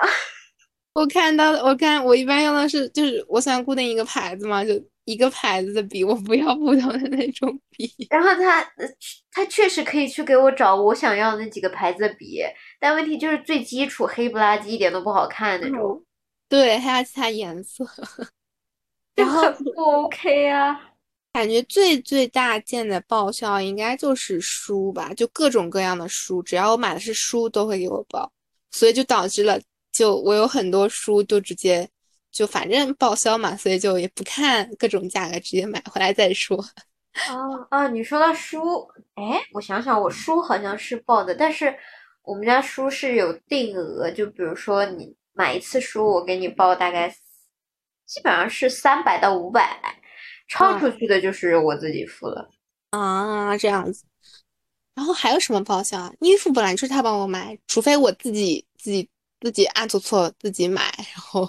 [0.94, 4.72] 我看到的，我看我一般用的是，就是我喜欢固定一个牌子嘛，就
[5.08, 7.90] 一个牌子的笔，我不要不同的那种笔。
[8.10, 8.86] 然后他呃
[9.30, 12.42] 他确实可以去给我找我想要的那几个牌子的笔，
[12.78, 16.04] 但问题就是最基础黑不拉几，一点都不好看那种，
[16.46, 17.86] 对，还有其他颜色。
[19.16, 20.78] 就然后很不 OK 啊。
[21.32, 28.30] 感觉最最大件的报销应该就是书吧，就各种各样的书，只要我买的是书，都会给我报，
[28.70, 29.58] 所以就导致了，
[29.90, 31.88] 就我有很多书就直接
[32.30, 36.56] 就反正报销嘛，所以就也不看各种价格，直接买回来再说。
[37.30, 41.74] 哦哦，你说到书，哎，我想想，我书好像是报的，但是
[42.22, 47.08] 我们家书是有定额，就比如说你买一次书，我给你报大概
[48.06, 49.80] 基本上是三百到五百，
[50.48, 52.48] 超嗯出去的就是我自己付了。
[52.90, 54.04] 啊，这样子。
[54.94, 56.12] 然后还有什么报销啊？
[56.20, 59.08] 衣服本来就是他帮我买，除非我自己自己
[59.40, 60.82] 自己暗搓搓自己买，
[61.14, 61.48] 然后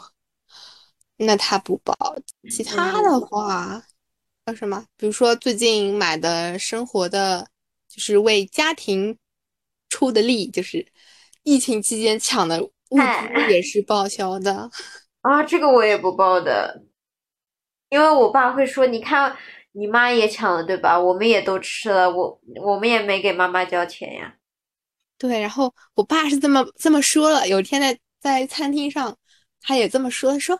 [1.20, 1.94] 那他不报。
[2.50, 3.84] 其他的话，
[4.46, 4.86] 叫什么？
[4.98, 7.48] 比如说最近买的生活的，
[7.88, 9.18] 就是为家庭
[9.90, 10.86] 出的力，就是
[11.44, 14.70] 疫情期间抢的物哎资也是报销的。
[15.22, 16.84] 啊，这个我也不报的，
[17.90, 19.36] 因为我爸会说，你看
[19.74, 20.98] 你妈也抢了，对吧？
[21.00, 24.36] 我们也都吃了，我我们也没给妈妈交钱呀。
[25.18, 27.46] 对，然后我爸是这么这么说了。
[27.48, 29.18] 有一天在在餐厅上，
[29.60, 30.58] 他也这么说，说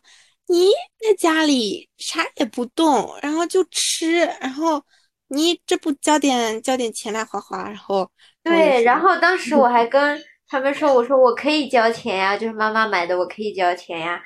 [0.49, 4.84] 你在家里啥也不动，然后就吃，然后
[5.27, 8.09] 你这不交点交点钱来花花，然后
[8.43, 14.19] 对，然后当时我还跟他们说，我说我可以交钱呀，就是妈妈买的，我可以交钱呀。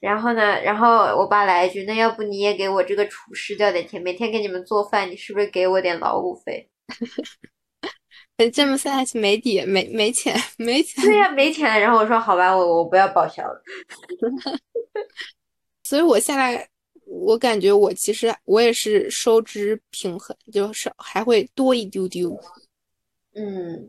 [0.00, 6.70] 然后呢，然后我爸来一句，那要不你也给我这个厨师交点钱，每天给你们做饭，你是不是给我点劳务费？
[8.38, 11.04] 呃 这么算下去没底，没没钱，没钱。
[11.04, 11.80] 对呀，没钱。
[11.80, 13.62] 然后我说好吧，我我不要报销了。
[15.88, 16.68] 所以我现在
[17.04, 22.36] 我感觉我其实我也是收支平衡，就是还会多一丢丢。
[23.36, 23.88] 嗯，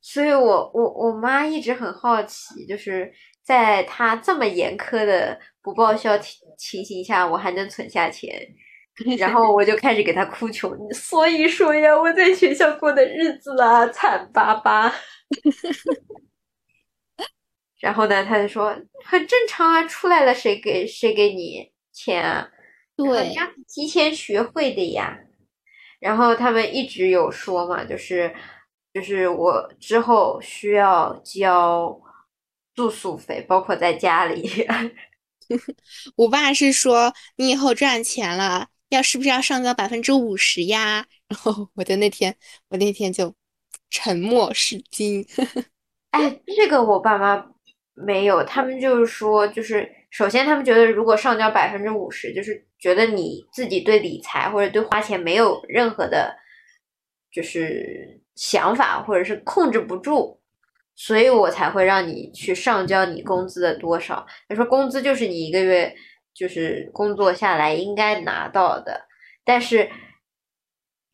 [0.00, 3.12] 所以我我我妈一直很好奇，就是
[3.42, 8.32] 在她这么严苛的不报销情情形下，我还能存下钱。
[9.18, 14.90] 然后我就开始给她哭穷，所以说呀，我在学校过的日子啊，惨巴巴。
[17.84, 18.74] 然后呢，他就说
[19.04, 22.48] 很正常啊，出来了谁给谁给你钱啊？
[22.96, 25.18] 对你要提前学会的呀。
[26.00, 28.34] 然后他们一直有说嘛，就是
[28.94, 32.00] 就是我之后需要交
[32.74, 34.66] 住宿费，包括在家里。
[36.16, 41.04] 我爸是说，你以后赚钱了，要是不是要上交百分之五十呀？
[41.28, 42.34] 然后我的那天，
[42.68, 43.34] 我那天就
[43.90, 45.26] 沉默是金。
[46.12, 47.50] 哎，这个我爸妈
[47.94, 56.36] 没有，他们就是说，就是首先他们觉得如果上交百分之五十，就是觉得你自己对理财或者对花钱没有任何的，
[57.32, 60.40] 就是想法或者是控制不住，
[60.96, 64.26] 所以我才会让你去上交你工资的多少。
[64.48, 65.94] 他说工资就是你一个月
[66.34, 69.06] 就是工作下来应该拿到的，
[69.44, 69.88] 但是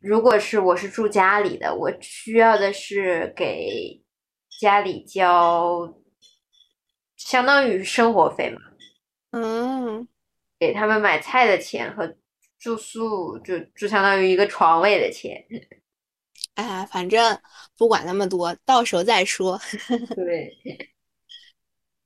[0.00, 4.02] 如果是我是住家里的，我需要的是给
[4.58, 5.94] 家里交
[7.20, 8.60] 相当于生活费嘛，
[9.32, 10.08] 嗯，
[10.58, 12.16] 给他们买菜的钱和
[12.58, 15.44] 住宿就就相当于一个床位的钱。
[16.54, 17.38] 哎，反正
[17.76, 19.60] 不管那么多，到时候再说。
[20.16, 20.58] 对，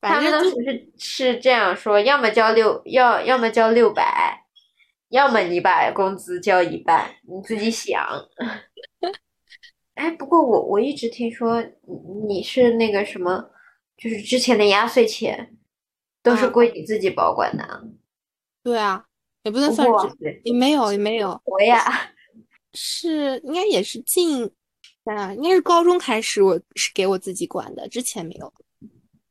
[0.00, 4.44] 反正就当时是是这样说，要么交六要要么交六百，
[5.10, 8.04] 要么你把工资交一半，你自己想。
[9.94, 13.48] 哎，不过我我一直听说你你是那个什么，
[13.96, 15.56] 就是之前的压岁钱
[16.22, 17.80] 都是嗯归你自己保管的啊。
[18.62, 19.04] 对啊，
[19.42, 19.86] 也不能算
[20.42, 22.10] 也没有，也没有，我呀，
[22.72, 24.50] 是应该也是近
[25.04, 28.52] 啊，应该是高中开始，我是给我自己管的，之前没有。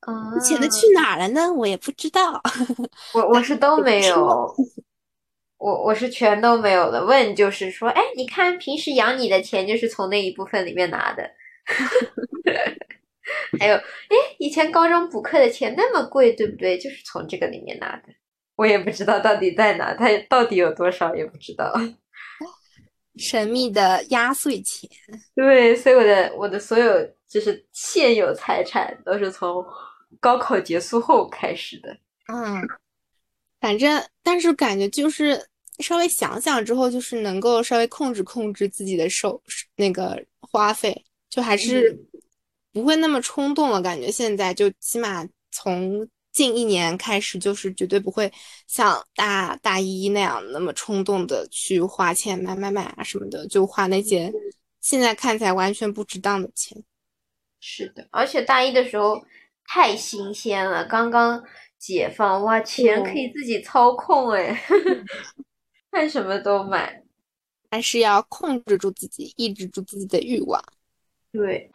[0.05, 1.51] 嗯，之前的去哪儿了呢？
[1.53, 2.41] 我也不知道。
[3.13, 4.53] 我我是都没有，
[5.57, 7.05] 我我是全都没有的。
[7.05, 11.31] 问就是说，哎，你看平时养你的钱就是从那一部分里面拿的。
[13.59, 16.77] 还有，哎，以前高中补课的钱那么贵，对不对？
[16.77, 18.13] 就是从这个里面拿的。
[18.55, 21.73] 我也不知道到底在哪，它到底有多少也不知道。
[23.17, 24.89] 神秘的压岁钱，
[25.35, 29.63] 对，所以我的我的所有就是现有财产都是从
[30.19, 31.95] 高考结束后开始的。
[32.33, 32.67] 嗯，
[33.59, 35.39] 反正但是感觉就是
[35.77, 39.39] 稍微想想之后，就是能够稍微控制控制自己的手
[39.75, 41.95] 那个花费，就还是
[42.73, 43.81] 不会那么冲动了。
[43.81, 48.31] 感觉现在就起码从近一年开始，就是绝对不会
[48.67, 54.33] 像大大一那样那么冲动的去花钱买买买啊什么的，就花那些
[54.81, 56.83] 现在看起来完全不值当的钱。
[57.59, 59.23] 是的，而且大一的时候
[59.65, 61.41] 太新鲜了，刚刚
[61.77, 64.59] 解放，哇，钱可以自己操控哎，
[65.91, 67.03] 看什么都买。
[67.69, 70.63] 还是要控制住自己，抑制住自己的欲望。
[71.31, 71.71] 对，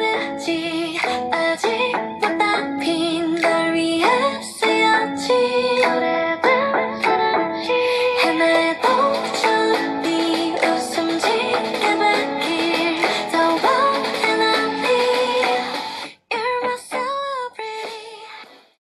[0.00, 0.98] 하는지
[1.30, 2.09] 아직.